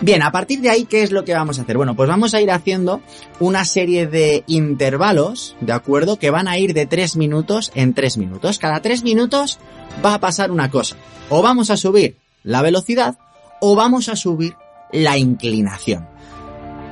Bien, 0.01 0.23
a 0.23 0.31
partir 0.31 0.61
de 0.61 0.69
ahí, 0.71 0.85
¿qué 0.85 1.03
es 1.03 1.11
lo 1.11 1.23
que 1.23 1.35
vamos 1.35 1.59
a 1.59 1.61
hacer? 1.61 1.77
Bueno, 1.77 1.95
pues 1.95 2.09
vamos 2.09 2.33
a 2.33 2.41
ir 2.41 2.49
haciendo 2.49 3.01
una 3.39 3.65
serie 3.65 4.07
de 4.07 4.43
intervalos, 4.47 5.55
¿de 5.61 5.73
acuerdo? 5.73 6.17
Que 6.17 6.31
van 6.31 6.47
a 6.47 6.57
ir 6.57 6.73
de 6.73 6.87
3 6.87 7.17
minutos 7.17 7.71
en 7.75 7.93
3 7.93 8.17
minutos. 8.17 8.57
Cada 8.57 8.81
3 8.81 9.03
minutos 9.03 9.59
va 10.03 10.15
a 10.15 10.19
pasar 10.19 10.49
una 10.49 10.71
cosa. 10.71 10.95
O 11.29 11.43
vamos 11.43 11.69
a 11.69 11.77
subir 11.77 12.17
la 12.43 12.63
velocidad 12.63 13.19
o 13.59 13.75
vamos 13.75 14.09
a 14.09 14.15
subir 14.15 14.55
la 14.91 15.19
inclinación. 15.19 16.10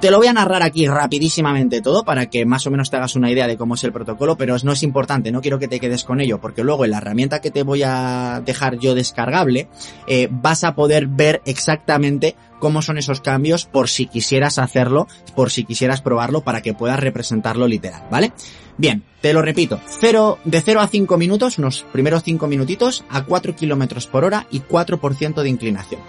Te 0.02 0.12
lo 0.12 0.18
voy 0.18 0.28
a 0.28 0.34
narrar 0.34 0.64
aquí 0.64 0.88
rapidísimamente 0.88 1.82
todo 1.82 2.06
para 2.06 2.28
que 2.28 2.46
más 2.46 2.66
o 2.66 2.72
menos 2.72 2.90
te 2.90 2.96
hagas 2.96 3.18
una 3.18 3.30
idea 3.30 3.48
de 3.48 3.58
cómo 3.58 3.76
es 3.76 3.84
el 3.84 3.92
protocolo, 3.92 4.38
pero 4.38 4.56
no 4.64 4.72
es 4.72 4.82
importante, 4.82 5.30
no 5.30 5.42
quiero 5.42 5.60
que 5.60 5.68
te 5.68 5.82
quedes 5.82 6.06
con 6.06 6.22
ello, 6.22 6.40
porque 6.40 6.64
luego 6.64 6.86
en 6.86 6.92
la 6.92 7.00
herramienta 7.00 7.42
que 7.42 7.52
te 7.52 7.64
voy 7.64 7.84
a 7.84 8.42
dejar 8.46 8.80
yo 8.80 8.96
descargable, 8.96 9.68
eh, 10.08 10.30
vas 10.32 10.64
a 10.64 10.74
poder 10.74 11.08
ver 11.08 11.42
exactamente 11.44 12.38
cómo 12.60 12.82
son 12.82 12.98
esos 12.98 13.20
cambios 13.20 13.66
por 13.66 13.90
si 13.90 14.06
quisieras 14.06 14.58
hacerlo, 14.58 15.06
por 15.36 15.52
si 15.52 15.66
quisieras 15.66 16.02
probarlo 16.02 16.46
para 16.46 16.62
que 16.62 16.74
puedas 16.74 17.00
representarlo 17.02 17.68
literal, 17.68 18.04
¿vale? 18.10 18.32
Bien, 18.78 19.04
te 19.20 19.34
lo 19.34 19.42
repito, 19.42 19.82
de 20.46 20.62
0 20.62 20.80
a 20.80 20.88
5 20.88 21.18
minutos, 21.18 21.58
unos 21.58 21.86
primeros 21.92 22.24
5 22.24 22.48
minutitos, 22.48 23.04
a 23.10 23.26
4 23.26 23.54
kilómetros 23.54 24.08
por 24.08 24.24
hora 24.24 24.48
y 24.50 24.62
4% 24.62 25.42
de 25.42 25.50
inclinación. 25.50 26.00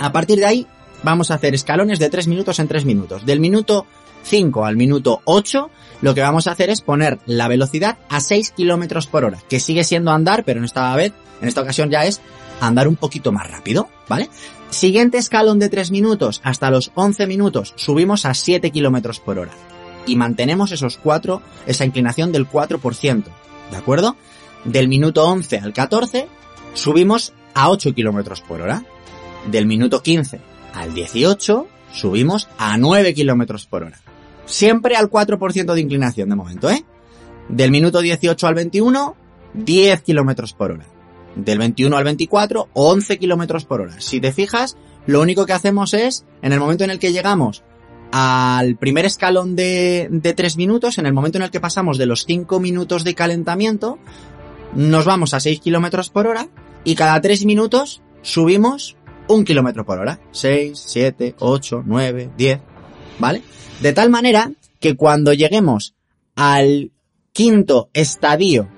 A 0.00 0.12
partir 0.12 0.38
de 0.38 0.46
ahí, 0.46 0.66
vamos 1.02 1.30
a 1.30 1.34
hacer 1.34 1.54
escalones 1.54 1.98
de 1.98 2.10
3 2.10 2.26
minutos 2.28 2.58
en 2.58 2.68
3 2.68 2.84
minutos. 2.84 3.26
Del 3.26 3.40
minuto 3.40 3.86
5 4.24 4.64
al 4.64 4.76
minuto 4.76 5.20
8, 5.24 5.70
lo 6.02 6.14
que 6.14 6.20
vamos 6.20 6.46
a 6.46 6.52
hacer 6.52 6.70
es 6.70 6.80
poner 6.80 7.18
la 7.26 7.48
velocidad 7.48 7.98
a 8.08 8.20
6 8.20 8.50
kilómetros 8.50 9.06
por 9.06 9.24
hora, 9.24 9.38
que 9.48 9.60
sigue 9.60 9.84
siendo 9.84 10.10
andar, 10.10 10.44
pero 10.44 10.58
en 10.58 10.64
esta 10.64 10.94
vez, 10.96 11.12
en 11.40 11.48
esta 11.48 11.62
ocasión 11.62 11.90
ya 11.90 12.04
es 12.04 12.20
andar 12.60 12.88
un 12.88 12.96
poquito 12.96 13.32
más 13.32 13.48
rápido, 13.50 13.88
¿vale? 14.08 14.28
Siguiente 14.70 15.18
escalón 15.18 15.58
de 15.58 15.68
3 15.68 15.90
minutos 15.90 16.40
hasta 16.42 16.70
los 16.70 16.90
11 16.94 17.26
minutos, 17.26 17.72
subimos 17.76 18.26
a 18.26 18.34
7 18.34 18.70
kilómetros 18.70 19.20
por 19.20 19.38
hora. 19.38 19.52
Y 20.06 20.16
mantenemos 20.16 20.72
esos 20.72 20.98
4, 20.98 21.42
esa 21.66 21.84
inclinación 21.84 22.32
del 22.32 22.48
4%, 22.48 23.24
¿de 23.70 23.76
acuerdo? 23.76 24.16
Del 24.64 24.88
minuto 24.88 25.24
11 25.24 25.58
al 25.58 25.72
14, 25.72 26.26
subimos 26.74 27.32
a 27.54 27.70
8 27.70 27.94
kilómetros 27.94 28.40
por 28.40 28.60
hora. 28.60 28.84
Del 29.50 29.66
minuto 29.66 30.02
15 30.02 30.55
al 30.76 30.92
18 30.94 31.66
subimos 31.92 32.48
a 32.58 32.76
9 32.76 33.14
kilómetros 33.14 33.66
por 33.66 33.82
hora. 33.82 33.98
Siempre 34.44 34.94
al 34.94 35.10
4% 35.10 35.74
de 35.74 35.80
inclinación 35.80 36.28
de 36.28 36.36
momento, 36.36 36.70
¿eh? 36.70 36.84
Del 37.48 37.70
minuto 37.70 38.00
18 38.00 38.46
al 38.46 38.54
21, 38.54 39.16
10 39.54 40.02
kilómetros 40.02 40.52
por 40.52 40.72
hora. 40.72 40.86
Del 41.34 41.58
21 41.58 41.96
al 41.96 42.04
24, 42.04 42.68
11 42.72 43.18
kilómetros 43.18 43.64
por 43.64 43.80
hora. 43.80 44.00
Si 44.00 44.20
te 44.20 44.32
fijas, 44.32 44.76
lo 45.06 45.20
único 45.20 45.46
que 45.46 45.52
hacemos 45.52 45.94
es, 45.94 46.24
en 46.42 46.52
el 46.52 46.60
momento 46.60 46.84
en 46.84 46.90
el 46.90 46.98
que 46.98 47.12
llegamos 47.12 47.62
al 48.12 48.76
primer 48.76 49.04
escalón 49.04 49.56
de, 49.56 50.08
de 50.10 50.34
3 50.34 50.56
minutos, 50.56 50.98
en 50.98 51.06
el 51.06 51.12
momento 51.12 51.38
en 51.38 51.44
el 51.44 51.50
que 51.50 51.60
pasamos 51.60 51.98
de 51.98 52.06
los 52.06 52.24
5 52.24 52.60
minutos 52.60 53.02
de 53.02 53.14
calentamiento, 53.14 53.98
nos 54.74 55.04
vamos 55.04 55.34
a 55.34 55.40
6 55.40 55.60
kilómetros 55.60 56.10
por 56.10 56.26
hora 56.26 56.48
y 56.84 56.94
cada 56.94 57.20
3 57.20 57.46
minutos 57.46 58.02
subimos 58.22 58.95
un 59.28 59.44
kilómetro 59.44 59.84
por 59.84 59.98
hora. 59.98 60.20
6, 60.32 60.78
7, 60.78 61.34
8, 61.38 61.82
9, 61.86 62.30
10, 62.36 62.60
¿vale? 63.18 63.42
De 63.80 63.92
tal 63.92 64.10
manera 64.10 64.52
que 64.80 64.96
cuando 64.96 65.32
lleguemos 65.32 65.94
al 66.34 66.92
quinto 67.32 67.90
estadio 67.92 68.68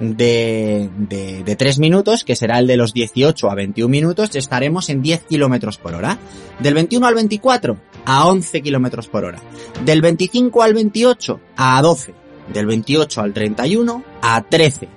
de, 0.00 0.90
de, 0.96 1.42
de 1.44 1.56
3 1.56 1.78
minutos, 1.78 2.24
que 2.24 2.36
será 2.36 2.58
el 2.58 2.66
de 2.66 2.76
los 2.76 2.92
18 2.92 3.50
a 3.50 3.54
21 3.54 3.88
minutos, 3.88 4.34
estaremos 4.36 4.88
en 4.88 5.02
10 5.02 5.24
kilómetros 5.24 5.78
por 5.78 5.94
hora. 5.94 6.18
Del 6.60 6.74
21 6.74 7.06
al 7.06 7.14
24 7.14 7.76
a 8.04 8.26
11 8.26 8.62
kilómetros 8.62 9.08
por 9.08 9.24
hora. 9.24 9.40
Del 9.84 10.00
25 10.00 10.62
al 10.62 10.74
28 10.74 11.40
a 11.56 11.82
12. 11.82 12.14
Del 12.52 12.66
28 12.66 13.20
al 13.20 13.32
31 13.32 14.04
a 14.22 14.42
13. 14.42 14.88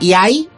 Y 0.00 0.12
ahí, 0.12 0.48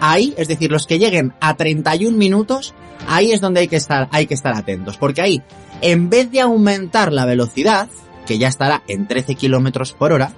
ahí, 0.00 0.34
es 0.36 0.48
decir, 0.48 0.70
los 0.70 0.86
que 0.86 0.98
lleguen 0.98 1.34
a 1.40 1.56
31 1.56 2.16
minutos, 2.16 2.74
ahí 3.08 3.32
es 3.32 3.40
donde 3.40 3.60
hay 3.60 3.68
que 3.68 3.76
estar, 3.76 4.08
hay 4.12 4.26
que 4.26 4.34
estar 4.34 4.54
atentos. 4.54 4.96
Porque 4.96 5.22
ahí, 5.22 5.42
en 5.80 6.10
vez 6.10 6.30
de 6.30 6.40
aumentar 6.40 7.12
la 7.12 7.24
velocidad, 7.24 7.88
que 8.26 8.38
ya 8.38 8.48
estará 8.48 8.82
en 8.88 9.06
13 9.06 9.34
kilómetros 9.34 9.92
por 9.92 10.12
hora, 10.12 10.32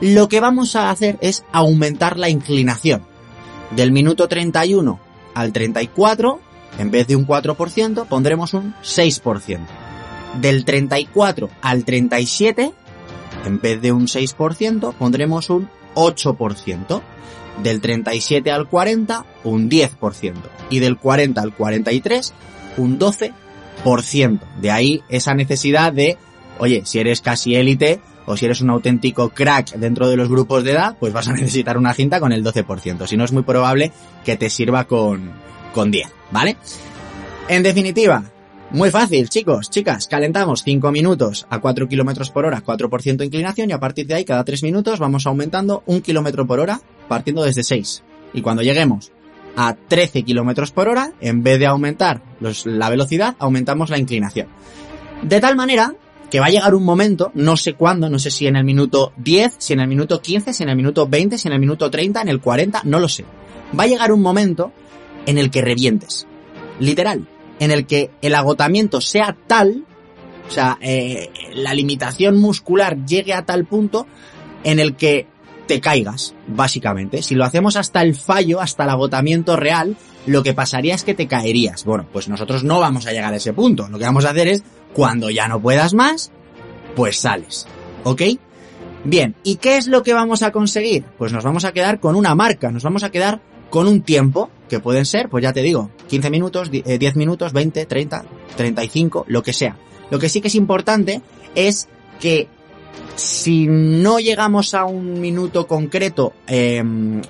lo 0.00 0.28
que 0.28 0.40
vamos 0.40 0.76
a 0.76 0.90
hacer 0.90 1.18
es 1.20 1.44
aumentar 1.52 2.18
la 2.18 2.28
inclinación. 2.28 3.02
Del 3.70 3.92
minuto 3.92 4.28
31 4.28 4.98
al 5.34 5.52
34, 5.52 6.40
en 6.78 6.90
vez 6.90 7.06
de 7.06 7.16
un 7.16 7.26
4%, 7.26 8.06
pondremos 8.06 8.54
un 8.54 8.74
6%. 8.82 9.58
Del 10.40 10.64
34 10.64 11.48
al 11.62 11.84
37, 11.84 12.72
en 13.44 13.60
vez 13.60 13.80
de 13.80 13.92
un 13.92 14.06
6%, 14.06 14.94
pondremos 14.94 15.50
un 15.50 15.68
8%. 15.94 17.02
Del 17.62 17.80
37 17.80 18.50
al 18.50 18.68
40, 18.68 19.24
un 19.44 19.70
10%. 19.70 20.34
Y 20.70 20.80
del 20.80 20.96
40 20.96 21.40
al 21.40 21.54
43, 21.54 22.34
un 22.78 22.98
12%. 22.98 24.40
De 24.60 24.70
ahí 24.70 25.02
esa 25.08 25.34
necesidad 25.34 25.92
de, 25.92 26.18
oye, 26.58 26.82
si 26.84 26.98
eres 26.98 27.20
casi 27.20 27.54
élite, 27.54 28.00
o 28.26 28.36
si 28.36 28.46
eres 28.46 28.60
un 28.60 28.70
auténtico 28.70 29.28
crack 29.30 29.74
dentro 29.74 30.08
de 30.08 30.16
los 30.16 30.28
grupos 30.28 30.64
de 30.64 30.72
edad, 30.72 30.96
pues 30.98 31.12
vas 31.12 31.28
a 31.28 31.32
necesitar 31.34 31.76
una 31.76 31.94
cinta 31.94 32.20
con 32.20 32.32
el 32.32 32.44
12%. 32.44 33.06
Si 33.06 33.16
no 33.16 33.24
es 33.24 33.32
muy 33.32 33.42
probable 33.42 33.92
que 34.24 34.36
te 34.36 34.50
sirva 34.50 34.84
con, 34.84 35.30
con 35.72 35.90
10, 35.90 36.08
¿vale? 36.30 36.56
En 37.48 37.62
definitiva, 37.62 38.24
muy 38.74 38.90
fácil, 38.90 39.28
chicos, 39.28 39.70
chicas, 39.70 40.08
calentamos 40.08 40.64
5 40.64 40.90
minutos 40.90 41.46
a 41.48 41.60
4 41.60 41.86
kilómetros 41.86 42.30
por 42.30 42.44
hora, 42.44 42.60
4% 42.60 43.16
de 43.18 43.24
inclinación 43.24 43.70
y 43.70 43.72
a 43.72 43.78
partir 43.78 44.04
de 44.08 44.14
ahí 44.14 44.24
cada 44.24 44.42
3 44.42 44.64
minutos 44.64 44.98
vamos 44.98 45.28
aumentando 45.28 45.84
1 45.86 46.02
kilómetro 46.02 46.44
por 46.44 46.58
hora 46.58 46.80
partiendo 47.06 47.44
desde 47.44 47.62
6. 47.62 48.02
Y 48.32 48.42
cuando 48.42 48.62
lleguemos 48.62 49.12
a 49.54 49.74
13 49.74 50.24
kilómetros 50.24 50.72
por 50.72 50.88
hora, 50.88 51.12
en 51.20 51.44
vez 51.44 51.60
de 51.60 51.66
aumentar 51.66 52.22
la 52.64 52.90
velocidad, 52.90 53.36
aumentamos 53.38 53.90
la 53.90 53.98
inclinación. 53.98 54.48
De 55.22 55.40
tal 55.40 55.54
manera 55.54 55.94
que 56.28 56.40
va 56.40 56.46
a 56.46 56.50
llegar 56.50 56.74
un 56.74 56.84
momento, 56.84 57.30
no 57.34 57.56
sé 57.56 57.74
cuándo, 57.74 58.10
no 58.10 58.18
sé 58.18 58.32
si 58.32 58.48
en 58.48 58.56
el 58.56 58.64
minuto 58.64 59.12
10, 59.18 59.54
si 59.56 59.74
en 59.74 59.80
el 59.80 59.86
minuto 59.86 60.20
15, 60.20 60.52
si 60.52 60.64
en 60.64 60.70
el 60.70 60.76
minuto 60.76 61.06
20, 61.06 61.38
si 61.38 61.46
en 61.46 61.54
el 61.54 61.60
minuto 61.60 61.88
30, 61.88 62.22
en 62.22 62.28
el 62.28 62.40
40, 62.40 62.82
no 62.86 62.98
lo 62.98 63.08
sé. 63.08 63.24
Va 63.78 63.84
a 63.84 63.86
llegar 63.86 64.10
un 64.10 64.20
momento 64.20 64.72
en 65.26 65.38
el 65.38 65.52
que 65.52 65.62
revientes. 65.62 66.26
Literal. 66.80 67.28
En 67.58 67.70
el 67.70 67.86
que 67.86 68.10
el 68.20 68.34
agotamiento 68.34 69.00
sea 69.00 69.36
tal, 69.46 69.84
o 70.48 70.50
sea, 70.50 70.78
eh, 70.80 71.30
la 71.54 71.72
limitación 71.72 72.38
muscular 72.38 73.04
llegue 73.06 73.32
a 73.32 73.44
tal 73.44 73.64
punto 73.64 74.06
en 74.64 74.80
el 74.80 74.96
que 74.96 75.26
te 75.66 75.80
caigas, 75.80 76.34
básicamente. 76.46 77.22
Si 77.22 77.34
lo 77.34 77.44
hacemos 77.44 77.76
hasta 77.76 78.02
el 78.02 78.14
fallo, 78.14 78.60
hasta 78.60 78.84
el 78.84 78.90
agotamiento 78.90 79.56
real, 79.56 79.96
lo 80.26 80.42
que 80.42 80.54
pasaría 80.54 80.94
es 80.94 81.04
que 81.04 81.14
te 81.14 81.26
caerías. 81.26 81.84
Bueno, 81.84 82.06
pues 82.12 82.28
nosotros 82.28 82.64
no 82.64 82.80
vamos 82.80 83.06
a 83.06 83.12
llegar 83.12 83.32
a 83.32 83.36
ese 83.36 83.52
punto. 83.52 83.88
Lo 83.88 83.98
que 83.98 84.04
vamos 84.04 84.24
a 84.24 84.30
hacer 84.30 84.48
es 84.48 84.62
cuando 84.92 85.30
ya 85.30 85.48
no 85.48 85.60
puedas 85.60 85.94
más, 85.94 86.30
pues 86.94 87.18
sales. 87.18 87.66
¿Ok? 88.04 88.22
Bien, 89.04 89.34
¿y 89.42 89.56
qué 89.56 89.76
es 89.76 89.86
lo 89.86 90.02
que 90.02 90.14
vamos 90.14 90.42
a 90.42 90.50
conseguir? 90.50 91.04
Pues 91.18 91.32
nos 91.32 91.44
vamos 91.44 91.64
a 91.64 91.72
quedar 91.72 92.00
con 92.00 92.16
una 92.16 92.34
marca, 92.34 92.70
nos 92.70 92.82
vamos 92.82 93.02
a 93.02 93.10
quedar 93.10 93.40
con 93.70 93.88
un 93.88 94.02
tiempo, 94.02 94.50
que 94.68 94.80
pueden 94.80 95.04
ser, 95.04 95.28
pues 95.28 95.42
ya 95.42 95.52
te 95.52 95.62
digo, 95.62 95.90
15 96.08 96.30
minutos, 96.30 96.70
10 96.70 96.84
eh, 96.86 97.12
minutos, 97.16 97.52
20, 97.52 97.86
30, 97.86 98.24
35, 98.56 99.24
lo 99.28 99.42
que 99.42 99.52
sea. 99.52 99.76
Lo 100.10 100.18
que 100.18 100.28
sí 100.28 100.40
que 100.40 100.48
es 100.48 100.54
importante 100.54 101.22
es 101.54 101.88
que 102.20 102.48
si 103.16 103.66
no 103.66 104.18
llegamos 104.18 104.74
a 104.74 104.84
un 104.84 105.20
minuto 105.20 105.66
concreto 105.66 106.32
eh, 106.46 106.82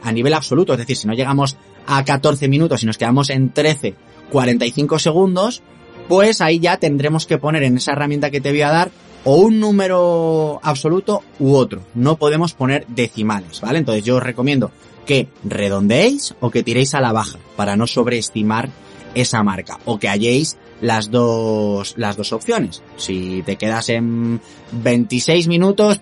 a 0.02 0.12
nivel 0.12 0.34
absoluto, 0.34 0.72
es 0.72 0.78
decir, 0.78 0.96
si 0.96 1.06
no 1.06 1.14
llegamos 1.14 1.56
a 1.86 2.04
14 2.04 2.48
minutos 2.48 2.82
y 2.82 2.86
nos 2.86 2.98
quedamos 2.98 3.30
en 3.30 3.50
13, 3.50 3.94
45 4.30 4.98
segundos, 4.98 5.62
pues 6.08 6.40
ahí 6.40 6.58
ya 6.58 6.78
tendremos 6.78 7.26
que 7.26 7.38
poner 7.38 7.62
en 7.62 7.76
esa 7.76 7.92
herramienta 7.92 8.30
que 8.30 8.40
te 8.40 8.50
voy 8.50 8.62
a 8.62 8.70
dar 8.70 8.90
o 9.24 9.36
un 9.36 9.58
número 9.58 10.60
absoluto 10.62 11.22
u 11.38 11.54
otro. 11.54 11.82
No 11.94 12.16
podemos 12.16 12.52
poner 12.52 12.86
decimales, 12.88 13.60
¿vale? 13.60 13.78
Entonces 13.78 14.04
yo 14.04 14.16
os 14.16 14.22
recomiendo 14.22 14.70
que 15.04 15.28
redondeéis 15.44 16.34
o 16.40 16.50
que 16.50 16.62
tiréis 16.62 16.94
a 16.94 17.00
la 17.00 17.12
baja 17.12 17.38
para 17.56 17.76
no 17.76 17.86
sobreestimar 17.86 18.70
esa 19.14 19.42
marca 19.42 19.78
o 19.84 19.98
que 19.98 20.08
halléis 20.08 20.56
las 20.80 21.10
dos, 21.10 21.94
las 21.96 22.16
dos 22.16 22.32
opciones. 22.32 22.82
Si 22.96 23.42
te 23.46 23.56
quedas 23.56 23.88
en 23.88 24.40
26 24.72 25.48
minutos, 25.48 26.00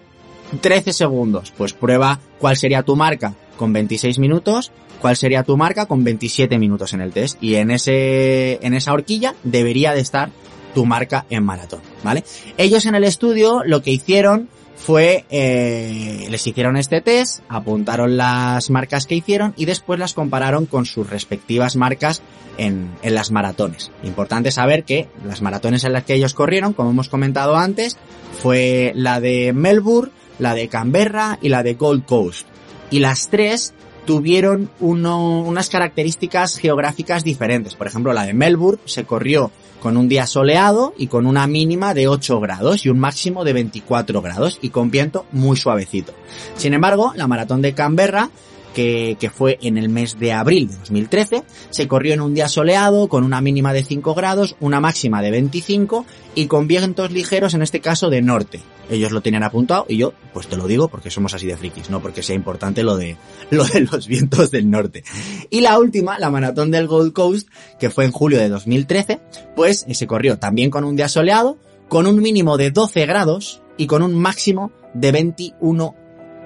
13 0.61 0.93
segundos, 0.93 1.53
pues 1.57 1.73
prueba 1.73 2.21
cuál 2.38 2.57
sería 2.57 2.83
tu 2.83 2.97
marca 2.97 3.35
con 3.57 3.73
26 3.73 4.19
minutos 4.19 4.73
cuál 5.03 5.17
sería 5.17 5.43
tu 5.43 5.57
marca 5.57 5.87
con 5.87 6.05
27 6.05 6.59
minutos 6.59 6.95
en 6.95 7.01
el 7.01 7.12
test. 7.12 7.43
Y 7.43 7.57
en 7.57 7.73
ese, 7.73 8.65
en 8.65 8.73
esa 8.73 8.93
horquilla 8.93 9.35
debería 9.43 9.93
de 9.93 10.01
estar 10.01 10.31
tu 10.75 10.87
marca 10.87 11.27
en 11.29 11.45
maratón, 11.45 11.81
¿vale? 12.03 12.25
Ellos 12.57 12.87
en 12.87 12.95
el 12.95 13.05
estudio 13.05 13.62
lo 13.67 13.83
que 13.83 13.91
hicieron 13.91 14.49
fue, 14.85 15.25
eh, 15.31 16.27
les 16.29 16.45
hicieron 16.45 16.77
este 16.77 17.01
test, 17.01 17.40
apuntaron 17.49 18.16
las 18.16 18.68
marcas 18.68 19.07
que 19.07 19.14
hicieron 19.14 19.55
y 19.57 19.64
después 19.64 20.01
las 20.01 20.12
compararon 20.12 20.66
con 20.66 20.87
sus 20.87 21.09
respectivas 21.09 21.77
marcas 21.77 22.21
en, 22.59 22.90
en 23.03 23.14
las 23.14 23.31
maratones. 23.31 23.92
Importante 24.03 24.51
saber 24.51 24.83
que 24.83 25.09
las 25.25 25.40
maratones 25.40 25.85
en 25.85 25.92
las 25.92 26.03
que 26.03 26.14
ellos 26.14 26.35
corrieron, 26.35 26.73
como 26.73 26.90
hemos 26.90 27.09
comentado 27.09 27.57
antes, 27.57 27.97
fue 28.40 28.92
la 28.97 29.21
de 29.21 29.53
Melbourne, 29.53 30.11
la 30.40 30.55
de 30.55 30.66
Canberra 30.66 31.38
y 31.40 31.49
la 31.49 31.62
de 31.62 31.75
Gold 31.75 32.05
Coast. 32.05 32.49
Y 32.90 32.99
las 32.99 33.29
tres 33.29 33.75
tuvieron 34.05 34.68
uno, 34.81 35.42
unas 35.42 35.71
características 35.71 36.59
geográficas 36.59 37.23
diferentes. 37.23 37.77
Por 37.77 37.87
ejemplo, 37.87 38.12
la 38.12 38.25
de 38.25 38.35
Melbourne 38.35 38.81
se 38.85 39.05
corrió 39.05 39.53
con 39.83 39.97
un 39.97 40.09
día 40.09 40.29
soleado 40.29 40.95
y 40.97 41.09
con 41.09 41.27
una 41.27 41.49
mínima 41.49 41.92
de 41.92 42.07
8 42.07 42.38
grados 42.38 42.87
y 42.87 42.88
un 42.88 43.01
máximo 43.01 43.45
de 43.45 43.53
24 43.53 44.23
grados 44.23 44.61
y 44.62 44.68
con 44.68 44.92
viento 44.92 45.27
muy 45.33 45.57
suavecito. 45.57 46.14
Sin 46.57 46.73
embargo, 46.73 47.12
la 47.16 47.27
maratón 47.27 47.62
de 47.62 47.75
Canberra 47.75 48.31
que, 48.77 49.16
que, 49.18 49.29
fue 49.29 49.59
en 49.61 49.77
el 49.77 49.88
mes 49.88 50.18
de 50.18 50.33
abril 50.33 50.68
de 50.68 50.77
2013. 50.77 51.42
Se 51.71 51.88
corrió 51.88 52.14
en 52.14 52.21
un 52.21 52.33
día 52.33 52.49
soleado, 52.49 53.09
con 53.09 53.25
una 53.25 53.40
mínima 53.40 53.73
de 53.73 53.83
5 53.83 54.14
grados, 54.14 54.57
una 54.61 54.81
máxima 54.81 55.21
de 55.21 55.33
25 55.33 56.07
y 56.37 56.47
con 56.47 56.68
vientos 56.68 57.11
ligeros, 57.11 57.53
en 57.53 57.62
este 57.62 57.81
caso 57.81 58.09
de 58.09 58.23
norte. 58.23 58.61
Ellos 58.90 59.12
lo 59.12 59.21
tenían 59.21 59.42
apuntado 59.42 59.87
y 59.88 59.97
yo, 59.97 60.12
pues 60.33 60.49
te 60.49 60.57
lo 60.57 60.66
digo 60.66 60.88
porque 60.88 61.11
somos 61.11 61.35
así 61.35 61.47
de 61.47 61.57
frikis, 61.57 61.90
no 61.90 62.01
porque 62.01 62.23
sea 62.23 62.37
importante 62.37 62.83
lo 62.83 62.97
de, 62.97 63.16
lo 63.51 63.64
de 63.64 63.81
los 63.81 64.07
vientos 64.07 64.51
del 64.51 64.71
norte. 64.71 65.05
Y 65.51 65.61
la 65.61 65.79
última, 65.79 66.18
la 66.18 66.31
maratón 66.31 66.71
del 66.71 66.87
Gold 66.87 67.12
Coast, 67.12 67.49
que 67.79 67.90
fue 67.90 68.05
en 68.05 68.12
julio 68.12 68.38
de 68.38 68.49
2013, 68.49 69.21
pues 69.57 69.87
se 69.90 70.07
corrió 70.07 70.38
también 70.38 70.71
con 70.71 70.85
un 70.85 70.97
día 70.97 71.09
soleado, 71.09 71.59
con 71.88 72.07
un 72.07 72.21
mínimo 72.21 72.57
de 72.57 72.71
12 72.71 73.07
grados 73.07 73.62
y 73.77 73.87
con 73.87 74.03
un 74.03 74.14
máximo 74.14 74.73
de 74.95 75.12
21 75.12 75.95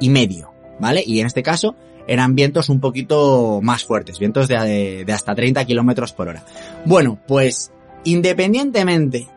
y 0.00 0.10
medio, 0.10 0.52
¿vale? 0.80 1.02
Y 1.04 1.20
en 1.20 1.26
este 1.26 1.42
caso 1.42 1.76
eran 2.06 2.34
vientos 2.34 2.68
un 2.68 2.80
poquito 2.80 3.60
más 3.62 3.84
fuertes, 3.84 4.18
vientos 4.18 4.48
de, 4.48 5.04
de 5.04 5.12
hasta 5.12 5.34
30 5.34 5.64
kilómetros 5.64 6.12
por 6.12 6.28
hora. 6.28 6.44
Bueno, 6.84 7.18
pues 7.26 7.72
independientemente 8.04 9.28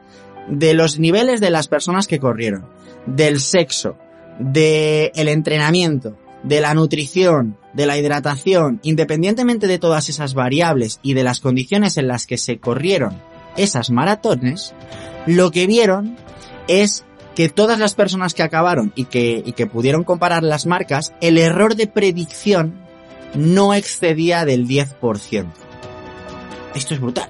de 0.47 0.73
los 0.73 0.99
niveles 0.99 1.41
de 1.41 1.49
las 1.49 1.67
personas 1.67 2.07
que 2.07 2.19
corrieron, 2.19 2.65
del 3.15 3.39
sexo, 3.39 3.97
del 4.39 5.11
el 5.15 5.27
entrenamiento, 5.27 6.17
de 6.43 6.61
la 6.61 6.73
nutrición, 6.73 7.57
de 7.73 7.85
la 7.85 7.97
hidratación, 7.97 8.79
independientemente 8.83 9.67
de 9.67 9.79
todas 9.79 10.09
esas 10.09 10.33
variables 10.33 10.99
y 11.03 11.13
de 11.13 11.23
las 11.23 11.39
condiciones 11.39 11.97
en 11.97 12.07
las 12.07 12.25
que 12.25 12.37
se 12.37 12.59
corrieron 12.59 13.21
esas 13.57 13.89
maratones, 13.89 14.73
lo 15.25 15.51
que 15.51 15.67
vieron 15.67 16.15
es 16.67 17.03
que 17.35 17.49
todas 17.49 17.79
las 17.79 17.95
personas 17.95 18.33
que 18.33 18.43
acabaron 18.43 18.91
y 18.95 19.05
que, 19.05 19.41
y 19.45 19.53
que 19.53 19.67
pudieron 19.67 20.03
comparar 20.03 20.43
las 20.43 20.65
marcas, 20.65 21.13
el 21.21 21.37
error 21.37 21.75
de 21.75 21.87
predicción 21.87 22.73
no 23.35 23.73
excedía 23.73 24.45
del 24.45 24.67
10%. 24.67 25.47
Esto 26.75 26.93
es 26.93 26.99
brutal. 26.99 27.29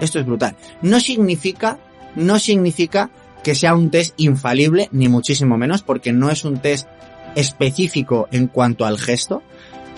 Esto 0.00 0.18
es 0.18 0.26
brutal. 0.26 0.56
No 0.82 1.00
significa, 1.00 1.78
no 2.14 2.38
significa 2.38 3.10
que 3.42 3.54
sea 3.54 3.74
un 3.74 3.90
test 3.90 4.14
infalible, 4.18 4.88
ni 4.92 5.08
muchísimo 5.08 5.56
menos, 5.56 5.82
porque 5.82 6.12
no 6.12 6.30
es 6.30 6.44
un 6.44 6.58
test 6.58 6.88
específico 7.34 8.28
en 8.32 8.48
cuanto 8.48 8.84
al 8.84 8.98
gesto, 8.98 9.42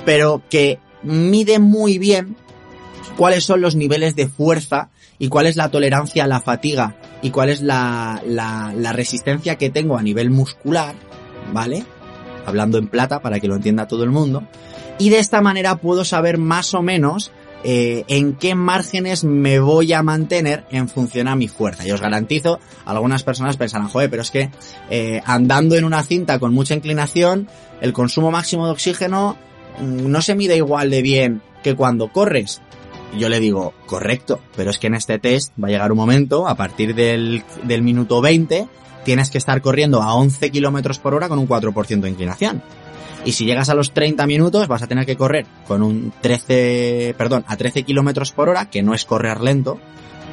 pero 0.04 0.42
que 0.50 0.78
mide 1.02 1.58
muy 1.58 1.98
bien 1.98 2.36
cuáles 3.16 3.44
son 3.44 3.60
los 3.60 3.76
niveles 3.76 4.16
de 4.16 4.28
fuerza 4.28 4.90
y 5.18 5.28
cuál 5.28 5.46
es 5.46 5.56
la 5.56 5.70
tolerancia 5.70 6.24
a 6.24 6.26
la 6.26 6.40
fatiga 6.40 6.96
y 7.22 7.30
cuál 7.30 7.50
es 7.50 7.60
la, 7.62 8.22
la, 8.26 8.72
la 8.76 8.92
resistencia 8.92 9.56
que 9.56 9.70
tengo 9.70 9.98
a 9.98 10.02
nivel 10.02 10.30
muscular, 10.30 10.94
¿vale? 11.52 11.84
Hablando 12.46 12.78
en 12.78 12.88
plata 12.88 13.20
para 13.20 13.38
que 13.38 13.48
lo 13.48 13.56
entienda 13.56 13.86
todo 13.86 14.04
el 14.04 14.10
mundo. 14.10 14.44
Y 14.98 15.10
de 15.10 15.18
esta 15.18 15.40
manera 15.40 15.76
puedo 15.76 16.04
saber 16.04 16.38
más 16.38 16.74
o 16.74 16.82
menos 16.82 17.32
eh, 17.62 18.04
en 18.08 18.34
qué 18.34 18.54
márgenes 18.54 19.24
me 19.24 19.60
voy 19.60 19.92
a 19.92 20.02
mantener 20.02 20.64
en 20.70 20.88
función 20.88 21.28
a 21.28 21.36
mi 21.36 21.48
fuerza. 21.48 21.86
Y 21.86 21.92
os 21.92 22.00
garantizo, 22.00 22.58
algunas 22.84 23.22
personas 23.22 23.56
pensarán, 23.56 23.88
joder, 23.88 24.08
pero 24.08 24.22
es 24.22 24.30
que 24.30 24.50
eh, 24.88 25.20
andando 25.26 25.76
en 25.76 25.84
una 25.84 26.02
cinta 26.02 26.38
con 26.38 26.54
mucha 26.54 26.74
inclinación, 26.74 27.48
el 27.80 27.92
consumo 27.92 28.30
máximo 28.30 28.66
de 28.66 28.72
oxígeno 28.72 29.36
mm, 29.78 30.10
no 30.10 30.22
se 30.22 30.34
mide 30.34 30.56
igual 30.56 30.90
de 30.90 31.02
bien 31.02 31.42
que 31.62 31.74
cuando 31.74 32.08
corres. 32.08 32.62
Yo 33.18 33.28
le 33.28 33.40
digo, 33.40 33.74
correcto, 33.86 34.40
pero 34.56 34.70
es 34.70 34.78
que 34.78 34.86
en 34.86 34.94
este 34.94 35.18
test 35.18 35.52
va 35.62 35.68
a 35.68 35.70
llegar 35.70 35.90
un 35.90 35.98
momento, 35.98 36.46
a 36.46 36.54
partir 36.54 36.94
del, 36.94 37.42
del 37.64 37.82
minuto 37.82 38.20
20, 38.20 38.68
tienes 39.04 39.30
que 39.30 39.38
estar 39.38 39.60
corriendo 39.60 40.00
a 40.02 40.14
11 40.14 40.50
kilómetros 40.50 40.98
por 40.98 41.14
hora 41.14 41.28
con 41.28 41.38
un 41.38 41.48
4% 41.48 42.00
de 42.00 42.08
inclinación. 42.08 42.62
Y 43.24 43.32
si 43.32 43.44
llegas 43.44 43.68
a 43.68 43.74
los 43.74 43.92
30 43.92 44.26
minutos 44.26 44.66
vas 44.68 44.82
a 44.82 44.86
tener 44.86 45.04
que 45.04 45.16
correr 45.16 45.46
con 45.66 45.82
un 45.82 46.12
13, 46.20 47.14
perdón, 47.18 47.44
a 47.46 47.56
13 47.56 47.82
kilómetros 47.82 48.32
por 48.32 48.48
hora, 48.48 48.70
que 48.70 48.82
no 48.82 48.94
es 48.94 49.04
correr 49.04 49.40
lento, 49.40 49.78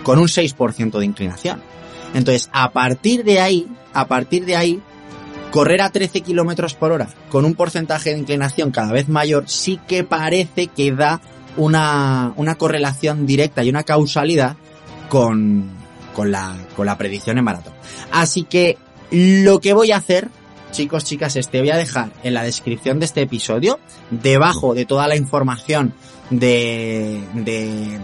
con 0.03 0.19
un 0.19 0.27
6% 0.27 0.97
de 0.99 1.05
inclinación. 1.05 1.61
Entonces, 2.13 2.49
a 2.53 2.71
partir 2.71 3.23
de 3.23 3.41
ahí, 3.41 3.67
a 3.93 4.07
partir 4.07 4.45
de 4.45 4.55
ahí, 4.55 4.81
correr 5.51 5.81
a 5.81 5.89
13 5.89 6.21
kilómetros 6.21 6.73
por 6.73 6.91
hora 6.91 7.09
con 7.29 7.45
un 7.45 7.55
porcentaje 7.55 8.11
de 8.11 8.19
inclinación 8.19 8.71
cada 8.71 8.91
vez 8.91 9.07
mayor 9.07 9.45
sí 9.47 9.79
que 9.87 10.03
parece 10.03 10.67
que 10.67 10.91
da 10.91 11.21
una, 11.55 12.33
una 12.35 12.55
correlación 12.55 13.25
directa 13.25 13.63
y 13.63 13.69
una 13.69 13.83
causalidad 13.83 14.57
con, 15.09 15.69
con 16.13 16.31
la, 16.31 16.55
con 16.75 16.85
la 16.85 16.97
predicción 16.97 17.37
en 17.37 17.43
maratón. 17.43 17.73
Así 18.11 18.43
que 18.43 18.77
lo 19.11 19.59
que 19.59 19.73
voy 19.73 19.91
a 19.91 19.97
hacer 19.97 20.29
chicos, 20.71 21.03
chicas, 21.03 21.35
este 21.35 21.59
voy 21.59 21.71
a 21.71 21.77
dejar 21.77 22.11
en 22.23 22.33
la 22.33 22.43
descripción 22.43 22.99
de 22.99 23.05
este 23.05 23.21
episodio, 23.21 23.79
debajo 24.11 24.73
de 24.73 24.85
toda 24.85 25.07
la 25.07 25.15
información 25.15 25.93
de, 26.29 27.21
de, 27.33 27.99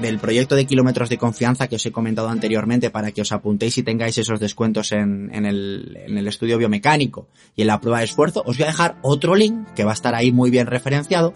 del 0.00 0.18
proyecto 0.18 0.54
de 0.54 0.66
kilómetros 0.66 1.08
de 1.08 1.18
confianza 1.18 1.68
que 1.68 1.76
os 1.76 1.86
he 1.86 1.92
comentado 1.92 2.28
anteriormente 2.28 2.90
para 2.90 3.12
que 3.12 3.22
os 3.22 3.32
apuntéis 3.32 3.78
y 3.78 3.82
tengáis 3.82 4.18
esos 4.18 4.40
descuentos 4.40 4.92
en, 4.92 5.30
en, 5.34 5.46
el, 5.46 5.98
en 6.06 6.18
el 6.18 6.28
estudio 6.28 6.58
biomecánico 6.58 7.28
y 7.56 7.62
en 7.62 7.68
la 7.68 7.80
prueba 7.80 7.98
de 7.98 8.04
esfuerzo, 8.04 8.42
os 8.46 8.56
voy 8.56 8.64
a 8.64 8.68
dejar 8.68 8.98
otro 9.02 9.34
link 9.34 9.68
que 9.74 9.84
va 9.84 9.92
a 9.92 9.94
estar 9.94 10.14
ahí 10.14 10.32
muy 10.32 10.50
bien 10.50 10.66
referenciado 10.66 11.34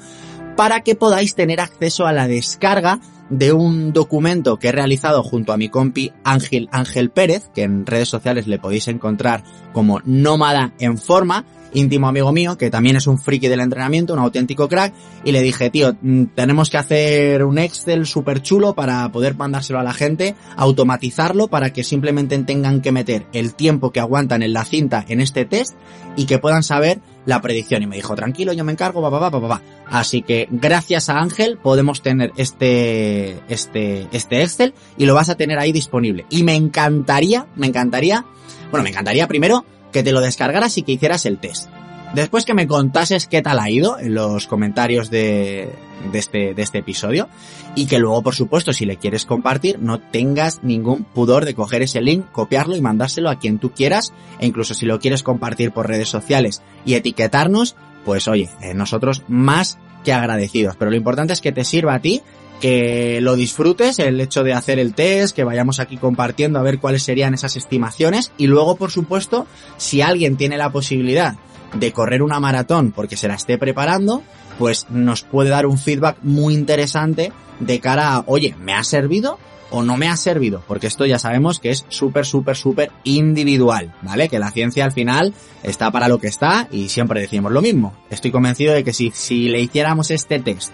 para 0.56 0.80
que 0.80 0.94
podáis 0.94 1.34
tener 1.34 1.60
acceso 1.60 2.06
a 2.06 2.12
la 2.12 2.28
descarga 2.28 3.00
de 3.30 3.52
un 3.52 3.92
documento 3.92 4.58
que 4.58 4.68
he 4.68 4.72
realizado 4.72 5.22
junto 5.22 5.52
a 5.52 5.56
mi 5.56 5.68
compi 5.68 6.12
Ángel 6.24 6.68
Ángel 6.72 7.10
Pérez, 7.10 7.50
que 7.54 7.62
en 7.62 7.86
redes 7.86 8.08
sociales 8.08 8.46
le 8.46 8.58
podéis 8.58 8.88
encontrar 8.88 9.42
como 9.72 10.00
Nómada 10.04 10.72
en 10.78 10.98
Forma, 10.98 11.44
íntimo 11.76 12.08
amigo 12.08 12.32
mío, 12.32 12.56
que 12.56 12.70
también 12.70 12.96
es 12.96 13.06
un 13.06 13.18
friki 13.18 13.48
del 13.48 13.60
entrenamiento, 13.60 14.14
un 14.14 14.18
auténtico 14.18 14.68
crack, 14.68 14.94
y 15.24 15.32
le 15.32 15.42
dije, 15.42 15.70
tío, 15.70 15.96
mm, 16.00 16.24
tenemos 16.34 16.70
que 16.70 16.78
hacer 16.78 17.44
un 17.44 17.58
Excel 17.58 18.06
súper 18.06 18.42
chulo 18.42 18.74
para 18.74 19.10
poder 19.12 19.36
mandárselo 19.36 19.78
a 19.78 19.82
la 19.82 19.92
gente, 19.92 20.34
automatizarlo 20.56 21.48
para 21.48 21.72
que 21.72 21.84
simplemente 21.84 22.36
tengan 22.38 22.80
que 22.80 22.92
meter 22.92 23.26
el 23.32 23.54
tiempo 23.54 23.92
que 23.92 24.00
aguantan 24.00 24.42
en 24.42 24.52
la 24.52 24.64
cinta 24.64 25.04
en 25.08 25.20
este 25.20 25.44
test 25.44 25.74
y 26.16 26.24
que 26.24 26.38
puedan 26.38 26.62
saber 26.62 27.00
la 27.26 27.42
predicción. 27.42 27.82
Y 27.82 27.86
me 27.86 27.96
dijo, 27.96 28.14
tranquilo, 28.14 28.52
yo 28.52 28.64
me 28.64 28.72
encargo, 28.72 29.02
va, 29.02 29.10
va, 29.10 29.28
va. 29.28 29.62
Así 29.86 30.22
que 30.22 30.48
gracias 30.50 31.08
a 31.08 31.18
Ángel 31.18 31.58
podemos 31.62 32.02
tener 32.02 32.32
este, 32.36 33.38
este, 33.48 34.06
este 34.12 34.42
Excel 34.42 34.74
y 34.96 35.06
lo 35.06 35.14
vas 35.14 35.28
a 35.28 35.36
tener 35.36 35.58
ahí 35.58 35.72
disponible. 35.72 36.24
Y 36.30 36.42
me 36.42 36.54
encantaría, 36.54 37.46
me 37.56 37.66
encantaría, 37.66 38.24
bueno, 38.70 38.84
me 38.84 38.90
encantaría 38.90 39.28
primero 39.28 39.64
que 39.92 40.02
te 40.02 40.12
lo 40.12 40.20
descargaras 40.20 40.76
y 40.78 40.82
que 40.82 40.92
hicieras 40.92 41.26
el 41.26 41.38
test. 41.38 41.68
Después 42.14 42.44
que 42.44 42.54
me 42.54 42.66
contases 42.66 43.26
qué 43.26 43.42
tal 43.42 43.58
ha 43.58 43.68
ido 43.68 43.98
en 43.98 44.14
los 44.14 44.46
comentarios 44.46 45.10
de, 45.10 45.68
de, 46.12 46.18
este, 46.18 46.54
de 46.54 46.62
este 46.62 46.78
episodio 46.78 47.28
y 47.74 47.86
que 47.86 47.98
luego, 47.98 48.22
por 48.22 48.34
supuesto, 48.34 48.72
si 48.72 48.86
le 48.86 48.96
quieres 48.96 49.26
compartir, 49.26 49.78
no 49.80 49.98
tengas 50.00 50.62
ningún 50.62 51.04
pudor 51.04 51.44
de 51.44 51.54
coger 51.54 51.82
ese 51.82 52.00
link, 52.00 52.24
copiarlo 52.30 52.76
y 52.76 52.80
mandárselo 52.80 53.28
a 53.28 53.38
quien 53.38 53.58
tú 53.58 53.72
quieras 53.72 54.12
e 54.38 54.46
incluso 54.46 54.72
si 54.74 54.86
lo 54.86 54.98
quieres 55.00 55.22
compartir 55.22 55.72
por 55.72 55.88
redes 55.88 56.08
sociales 56.08 56.62
y 56.84 56.94
etiquetarnos, 56.94 57.76
pues 58.04 58.28
oye, 58.28 58.48
eh, 58.62 58.72
nosotros 58.72 59.22
más 59.28 59.78
que 60.04 60.12
agradecidos. 60.12 60.76
Pero 60.76 60.90
lo 60.90 60.96
importante 60.96 61.32
es 61.32 61.40
que 61.40 61.52
te 61.52 61.64
sirva 61.64 61.94
a 61.94 62.00
ti 62.00 62.22
que 62.60 63.20
lo 63.20 63.36
disfrutes, 63.36 63.98
el 63.98 64.20
hecho 64.20 64.42
de 64.42 64.54
hacer 64.54 64.78
el 64.78 64.94
test, 64.94 65.34
que 65.34 65.44
vayamos 65.44 65.80
aquí 65.80 65.96
compartiendo 65.96 66.58
a 66.58 66.62
ver 66.62 66.78
cuáles 66.78 67.02
serían 67.02 67.34
esas 67.34 67.56
estimaciones 67.56 68.32
y 68.38 68.46
luego, 68.46 68.76
por 68.76 68.90
supuesto, 68.90 69.46
si 69.76 70.00
alguien 70.00 70.36
tiene 70.36 70.56
la 70.56 70.70
posibilidad 70.70 71.36
de 71.74 71.92
correr 71.92 72.22
una 72.22 72.40
maratón 72.40 72.92
porque 72.92 73.16
se 73.16 73.28
la 73.28 73.34
esté 73.34 73.58
preparando, 73.58 74.22
pues 74.58 74.86
nos 74.90 75.22
puede 75.22 75.50
dar 75.50 75.66
un 75.66 75.78
feedback 75.78 76.18
muy 76.22 76.54
interesante 76.54 77.32
de 77.60 77.80
cara 77.80 78.14
a, 78.14 78.24
oye, 78.26 78.54
¿me 78.58 78.74
ha 78.74 78.84
servido? 78.84 79.38
o 79.68 79.82
no 79.82 79.96
me 79.96 80.08
ha 80.08 80.16
servido, 80.16 80.62
porque 80.68 80.86
esto 80.86 81.06
ya 81.06 81.18
sabemos 81.18 81.58
que 81.58 81.70
es 81.70 81.84
súper, 81.88 82.24
súper, 82.24 82.56
súper 82.56 82.92
individual, 83.02 83.92
¿vale? 84.02 84.28
Que 84.28 84.38
la 84.38 84.52
ciencia 84.52 84.84
al 84.84 84.92
final 84.92 85.34
está 85.64 85.90
para 85.90 86.06
lo 86.06 86.18
que 86.18 86.28
está 86.28 86.68
y 86.70 86.88
siempre 86.88 87.20
decimos 87.20 87.50
lo 87.50 87.62
mismo. 87.62 87.92
Estoy 88.08 88.30
convencido 88.30 88.74
de 88.74 88.84
que 88.84 88.92
si, 88.92 89.10
si 89.12 89.48
le 89.48 89.60
hiciéramos 89.60 90.12
este 90.12 90.38
test 90.38 90.72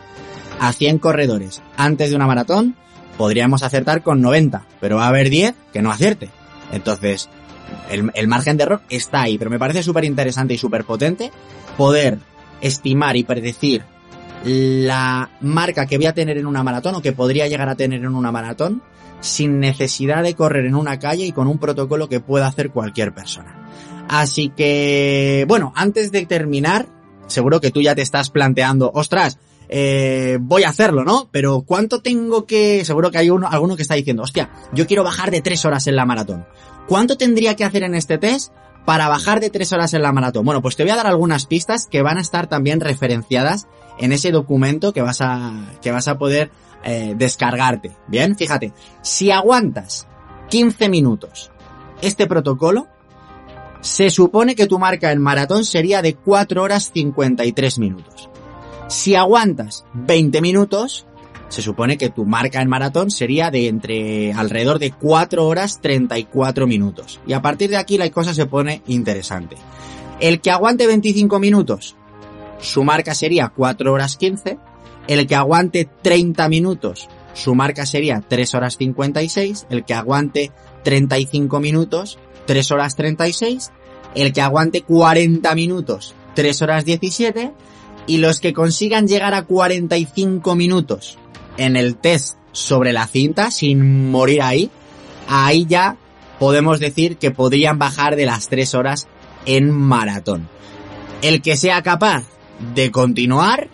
a 0.61 0.73
100 0.73 0.99
corredores 0.99 1.63
antes 1.77 2.11
de 2.11 2.17
una 2.17 2.27
maratón, 2.27 2.77
podríamos 3.17 3.63
acertar 3.63 4.03
con 4.03 4.21
90, 4.21 4.67
pero 4.81 4.97
va 4.97 5.07
a 5.07 5.09
haber 5.09 5.31
10 5.31 5.55
que 5.73 5.83
no 5.83 5.91
acierte. 5.91 6.31
Entonces, 6.73 7.29
el, 7.91 8.11
el 8.15 8.29
margen 8.29 8.57
de 8.57 8.65
error 8.65 8.83
está 8.89 9.23
ahí, 9.23 9.39
pero 9.39 9.51
me 9.51 9.59
parece 9.59 9.83
súper 9.83 10.05
interesante 10.05 10.55
y 10.55 10.59
súper 10.59 10.85
potente 10.85 11.31
poder 11.77 12.19
estimar 12.61 13.17
y 13.17 13.25
predecir 13.25 13.85
la 14.45 15.31
marca 15.41 15.87
que 15.87 15.99
voy 15.99 16.07
a 16.07 16.15
tener 16.15 16.39
en 16.39 16.47
una 16.47 16.63
maratón 16.63 16.97
o 16.97 17.03
que 17.03 17.13
podría 17.13 17.47
llegar 17.47 17.69
a 17.69 17.77
tener 17.77 18.01
en 18.01 18.15
una 18.15 18.33
maratón 18.33 18.83
sin 19.21 19.61
necesidad 19.61 20.23
de 20.23 20.35
correr 20.35 20.67
en 20.67 20.75
una 20.75 20.99
calle 20.99 21.25
y 21.25 21.33
con 21.33 21.47
un 21.47 21.59
protocolo 21.59 22.09
que 22.09 22.21
pueda 22.21 22.49
hacer 22.49 22.71
cualquier 22.71 23.15
persona. 23.15 23.57
Así 24.09 24.51
que, 24.51 25.45
bueno, 25.49 25.73
antes 25.77 26.11
de 26.11 26.27
terminar, 26.27 26.87
seguro 27.29 27.61
que 27.61 27.71
tú 27.71 27.81
ya 27.81 27.95
te 27.95 28.03
estás 28.03 28.31
planteando, 28.31 28.91
ostras, 28.93 29.39
eh, 29.75 30.37
voy 30.39 30.65
a 30.65 30.69
hacerlo, 30.69 31.03
¿no? 31.03 31.31
Pero 31.33 31.63
¿cuánto 31.63 32.03
tengo 32.03 32.45
que...? 32.45 32.85
Seguro 32.85 33.11
que 33.11 33.17
hay 33.17 33.31
uno, 33.31 33.49
alguno 33.49 33.75
que 33.75 33.81
está 33.81 33.95
diciendo, 33.95 34.23
hostia, 34.23 34.51
yo 34.75 34.87
quiero 34.87 35.03
bajar 35.03 35.31
de 35.31 35.41
tres 35.41 35.65
horas 35.65 35.87
en 35.87 35.97
la 35.97 36.05
maratón. 36.05 36.45
¿Cuánto 36.87 37.17
tendría 37.17 37.57
que 37.57 37.65
hacer 37.65 37.83
en 37.83 37.95
este 37.95 38.19
test 38.19 38.53
para 38.85 39.09
bajar 39.09 39.41
de 39.41 39.49
tres 39.49 39.73
horas 39.73 39.95
en 39.95 40.03
la 40.03 40.13
maratón? 40.13 40.45
Bueno, 40.45 40.61
pues 40.61 40.77
te 40.77 40.83
voy 40.83 40.93
a 40.93 40.97
dar 40.97 41.07
algunas 41.07 41.47
pistas 41.47 41.87
que 41.87 42.03
van 42.03 42.19
a 42.19 42.21
estar 42.21 42.49
también 42.49 42.81
referenciadas 42.81 43.67
en 43.99 44.13
ese 44.13 44.31
documento 44.31 44.93
que 44.93 45.01
vas 45.01 45.23
a, 45.23 45.71
que 45.81 45.91
vas 45.91 46.07
a 46.07 46.19
poder 46.19 46.51
eh, 46.85 47.15
descargarte. 47.17 47.93
Bien, 48.09 48.37
fíjate, 48.37 48.75
si 49.01 49.31
aguantas 49.31 50.07
15 50.51 50.91
minutos 50.91 51.51
este 52.03 52.27
protocolo, 52.27 52.89
se 53.81 54.11
supone 54.11 54.55
que 54.55 54.67
tu 54.67 54.79
marca 54.79 55.13
en 55.13 55.23
maratón 55.23 55.65
sería 55.65 56.03
de 56.03 56.15
4 56.15 56.63
horas 56.63 56.91
53 56.93 57.79
minutos. 57.79 58.29
Si 58.89 59.15
aguantas 59.15 59.85
20 59.95 60.41
minutos, 60.41 61.07
se 61.49 61.61
supone 61.61 61.99
que 61.99 62.11
tu 62.11 62.25
marca 62.25 62.63
en 62.63 62.69
maratón 62.69 63.11
sería 63.11 63.51
de 63.51 63.69
entre 63.69 64.33
alrededor 64.33 64.79
de 64.79 64.91
4 64.91 65.47
horas 65.47 65.81
34 65.83 66.67
minutos. 66.67 67.21
Y 67.27 67.35
a 67.35 67.43
partir 67.43 67.71
de 67.71 67.77
aquí 67.77 67.99
la 67.99 68.11
cosa 68.11 68.33
se 68.33 68.47
pone 68.47 68.83
interesante. 68.87 69.57
El 70.19 70.41
que 70.41 70.51
aguante 70.51 70.87
25 70.87 71.39
minutos, 71.39 71.95
su 72.59 72.85
marca 72.85 73.15
sería 73.15 73.53
4 73.55 73.93
horas 73.93 74.17
15. 74.17 74.59
El 75.09 75.27
que 75.27 75.35
aguante 75.35 75.89
30 76.03 76.49
minutos, 76.49 77.09
su 77.35 77.55
marca 77.55 77.85
sería 77.87 78.23
3 78.27 78.55
horas 78.55 78.77
56. 78.77 79.67
El 79.69 79.85
que 79.85 79.95
aguante 79.95 80.53
35 80.85 81.61
minutos, 81.61 82.19
3 82.47 82.71
horas 82.71 82.97
36. 82.97 83.73
El 84.15 84.33
que 84.33 84.41
aguante 84.41 84.83
40 84.83 85.55
minutos, 85.55 86.15
3 86.35 86.63
horas 86.63 86.85
17 86.85 87.53
y 88.07 88.19
los 88.19 88.41
que 88.41 88.53
consigan 88.53 89.07
llegar 89.07 89.35
a 89.35 89.45
45 89.45 90.55
minutos 90.55 91.19
en 91.57 91.77
el 91.77 91.97
test 91.97 92.37
sobre 92.53 92.93
la 92.93 93.07
cinta 93.07 93.51
sin 93.51 94.11
morir 94.11 94.43
ahí, 94.43 94.71
ahí 95.29 95.67
ya 95.67 95.97
podemos 96.39 96.81
decir 96.81 97.17
que 97.17 97.31
podrían 97.31 97.79
bajar 97.79 98.17
de 98.17 98.27
las 98.27 98.49
3 98.49 98.75
horas 98.75 99.07
en 99.47 99.71
maratón. 99.71 100.49
El 101.23 101.41
que 101.41 101.57
sea 101.57 101.83
capaz 101.83 102.25
de 102.75 102.91
continuar, 102.91 103.69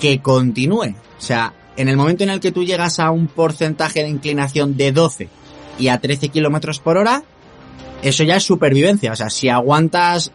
que 0.00 0.20
continúe. 0.22 0.94
O 1.18 1.20
sea, 1.20 1.54
en 1.76 1.88
el 1.88 1.96
momento 1.96 2.24
en 2.24 2.30
el 2.30 2.40
que 2.40 2.52
tú 2.52 2.64
llegas 2.64 2.98
a 2.98 3.10
un 3.10 3.26
porcentaje 3.26 4.02
de 4.02 4.08
inclinación 4.08 4.76
de 4.76 4.92
12 4.92 5.28
y 5.78 5.88
a 5.88 5.98
13 5.98 6.28
kilómetros 6.28 6.78
por 6.78 6.96
hora, 6.96 7.22
eso 8.02 8.22
ya 8.22 8.36
es 8.36 8.44
supervivencia. 8.44 9.12
O 9.12 9.16
sea, 9.16 9.30
si 9.30 9.48
aguantas 9.48 10.30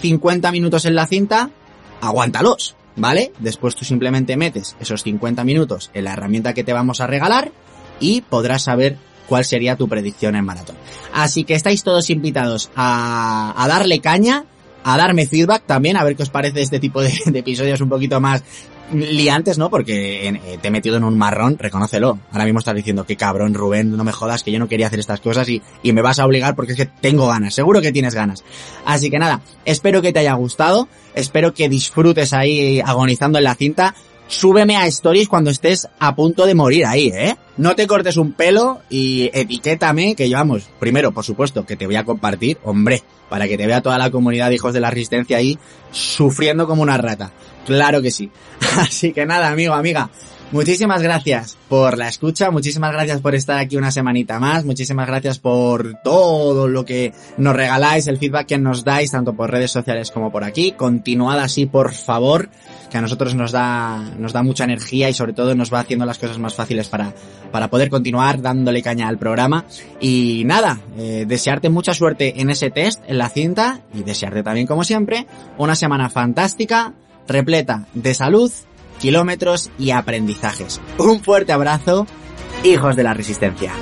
50 0.00 0.50
minutos 0.52 0.84
en 0.84 0.94
la 0.94 1.06
cinta, 1.06 1.50
aguántalos, 2.00 2.76
¿vale? 2.96 3.32
Después 3.38 3.74
tú 3.74 3.84
simplemente 3.84 4.36
metes 4.36 4.76
esos 4.80 5.02
50 5.02 5.44
minutos 5.44 5.90
en 5.94 6.04
la 6.04 6.12
herramienta 6.12 6.54
que 6.54 6.64
te 6.64 6.72
vamos 6.72 7.00
a 7.00 7.06
regalar 7.06 7.52
y 8.00 8.22
podrás 8.22 8.62
saber 8.62 8.96
cuál 9.26 9.44
sería 9.44 9.76
tu 9.76 9.88
predicción 9.88 10.34
en 10.36 10.44
maratón. 10.44 10.76
Así 11.14 11.44
que 11.44 11.54
estáis 11.54 11.82
todos 11.84 12.10
invitados 12.10 12.70
a, 12.76 13.54
a 13.56 13.68
darle 13.68 14.00
caña, 14.00 14.44
a 14.84 14.96
darme 14.96 15.26
feedback 15.26 15.64
también, 15.64 15.96
a 15.96 16.04
ver 16.04 16.16
qué 16.16 16.24
os 16.24 16.30
parece 16.30 16.60
este 16.60 16.80
tipo 16.80 17.00
de, 17.00 17.12
de 17.26 17.38
episodios 17.38 17.80
un 17.80 17.88
poquito 17.88 18.20
más 18.20 18.42
liantes, 18.92 19.58
¿no? 19.58 19.70
Porque 19.70 20.28
eh, 20.28 20.58
te 20.60 20.68
he 20.68 20.70
metido 20.70 20.96
en 20.96 21.04
un 21.04 21.16
marrón, 21.16 21.58
reconócelo. 21.58 22.18
Ahora 22.30 22.44
mismo 22.44 22.58
estás 22.58 22.74
diciendo 22.74 23.04
que 23.04 23.16
cabrón, 23.16 23.54
Rubén, 23.54 23.96
no 23.96 24.04
me 24.04 24.12
jodas, 24.12 24.42
que 24.42 24.52
yo 24.52 24.58
no 24.58 24.68
quería 24.68 24.86
hacer 24.86 25.00
estas 25.00 25.20
cosas 25.20 25.48
y, 25.48 25.62
y 25.82 25.92
me 25.92 26.02
vas 26.02 26.18
a 26.18 26.26
obligar 26.26 26.54
porque 26.54 26.72
es 26.72 26.78
que 26.78 26.86
tengo 26.86 27.26
ganas, 27.28 27.54
seguro 27.54 27.80
que 27.80 27.92
tienes 27.92 28.14
ganas. 28.14 28.44
Así 28.84 29.10
que 29.10 29.18
nada, 29.18 29.40
espero 29.64 30.02
que 30.02 30.12
te 30.12 30.20
haya 30.20 30.34
gustado, 30.34 30.88
espero 31.14 31.54
que 31.54 31.68
disfrutes 31.68 32.32
ahí 32.32 32.80
agonizando 32.80 33.38
en 33.38 33.44
la 33.44 33.54
cinta. 33.54 33.94
Súbeme 34.28 34.76
a 34.76 34.86
stories 34.86 35.28
cuando 35.28 35.50
estés 35.50 35.88
a 35.98 36.14
punto 36.14 36.46
de 36.46 36.54
morir 36.54 36.86
ahí, 36.86 37.08
¿eh? 37.08 37.36
No 37.56 37.76
te 37.76 37.86
cortes 37.86 38.16
un 38.16 38.32
pelo 38.32 38.80
y 38.88 39.30
etiquétame 39.34 40.14
que 40.14 40.28
llevamos, 40.28 40.70
primero, 40.80 41.12
por 41.12 41.24
supuesto, 41.24 41.66
que 41.66 41.76
te 41.76 41.86
voy 41.86 41.96
a 41.96 42.04
compartir, 42.04 42.58
hombre, 42.64 43.02
para 43.28 43.46
que 43.46 43.58
te 43.58 43.66
vea 43.66 43.82
toda 43.82 43.98
la 43.98 44.10
comunidad 44.10 44.48
de 44.48 44.54
hijos 44.54 44.72
de 44.72 44.80
la 44.80 44.90
resistencia 44.90 45.36
ahí 45.36 45.58
sufriendo 45.90 46.66
como 46.66 46.82
una 46.82 46.96
rata. 46.96 47.32
Claro 47.66 48.00
que 48.00 48.10
sí. 48.10 48.30
Así 48.78 49.12
que 49.12 49.26
nada, 49.26 49.50
amigo, 49.50 49.74
amiga. 49.74 50.10
Muchísimas 50.52 51.00
gracias 51.00 51.56
por 51.66 51.96
la 51.96 52.08
escucha, 52.08 52.50
muchísimas 52.50 52.92
gracias 52.92 53.22
por 53.22 53.34
estar 53.34 53.56
aquí 53.56 53.78
una 53.78 53.90
semanita 53.90 54.38
más, 54.38 54.66
muchísimas 54.66 55.06
gracias 55.06 55.38
por 55.38 55.94
todo 56.04 56.68
lo 56.68 56.84
que 56.84 57.14
nos 57.38 57.56
regaláis, 57.56 58.06
el 58.06 58.18
feedback 58.18 58.48
que 58.48 58.58
nos 58.58 58.84
dais, 58.84 59.10
tanto 59.10 59.32
por 59.32 59.50
redes 59.50 59.70
sociales 59.70 60.10
como 60.10 60.30
por 60.30 60.44
aquí. 60.44 60.72
Continuad 60.72 61.40
así, 61.40 61.64
por 61.64 61.94
favor, 61.94 62.50
que 62.90 62.98
a 62.98 63.00
nosotros 63.00 63.34
nos 63.34 63.50
da, 63.50 63.96
nos 64.18 64.34
da 64.34 64.42
mucha 64.42 64.64
energía 64.64 65.08
y 65.08 65.14
sobre 65.14 65.32
todo 65.32 65.54
nos 65.54 65.72
va 65.72 65.80
haciendo 65.80 66.04
las 66.04 66.18
cosas 66.18 66.38
más 66.38 66.54
fáciles 66.54 66.86
para, 66.90 67.14
para 67.50 67.68
poder 67.68 67.88
continuar 67.88 68.42
dándole 68.42 68.82
caña 68.82 69.08
al 69.08 69.16
programa. 69.16 69.64
Y 70.00 70.42
nada, 70.44 70.80
eh, 70.98 71.24
desearte 71.26 71.70
mucha 71.70 71.94
suerte 71.94 72.42
en 72.42 72.50
ese 72.50 72.70
test, 72.70 73.02
en 73.06 73.16
la 73.16 73.30
cinta, 73.30 73.80
y 73.94 74.02
desearte 74.02 74.42
también, 74.42 74.66
como 74.66 74.84
siempre, 74.84 75.26
una 75.56 75.74
semana 75.74 76.10
fantástica, 76.10 76.92
repleta 77.26 77.86
de 77.94 78.12
salud, 78.12 78.52
kilómetros 78.98 79.70
y 79.78 79.90
aprendizajes. 79.90 80.80
Un 80.98 81.20
fuerte 81.20 81.52
abrazo, 81.52 82.06
hijos 82.64 82.96
de 82.96 83.02
la 83.02 83.14
resistencia. 83.14 83.72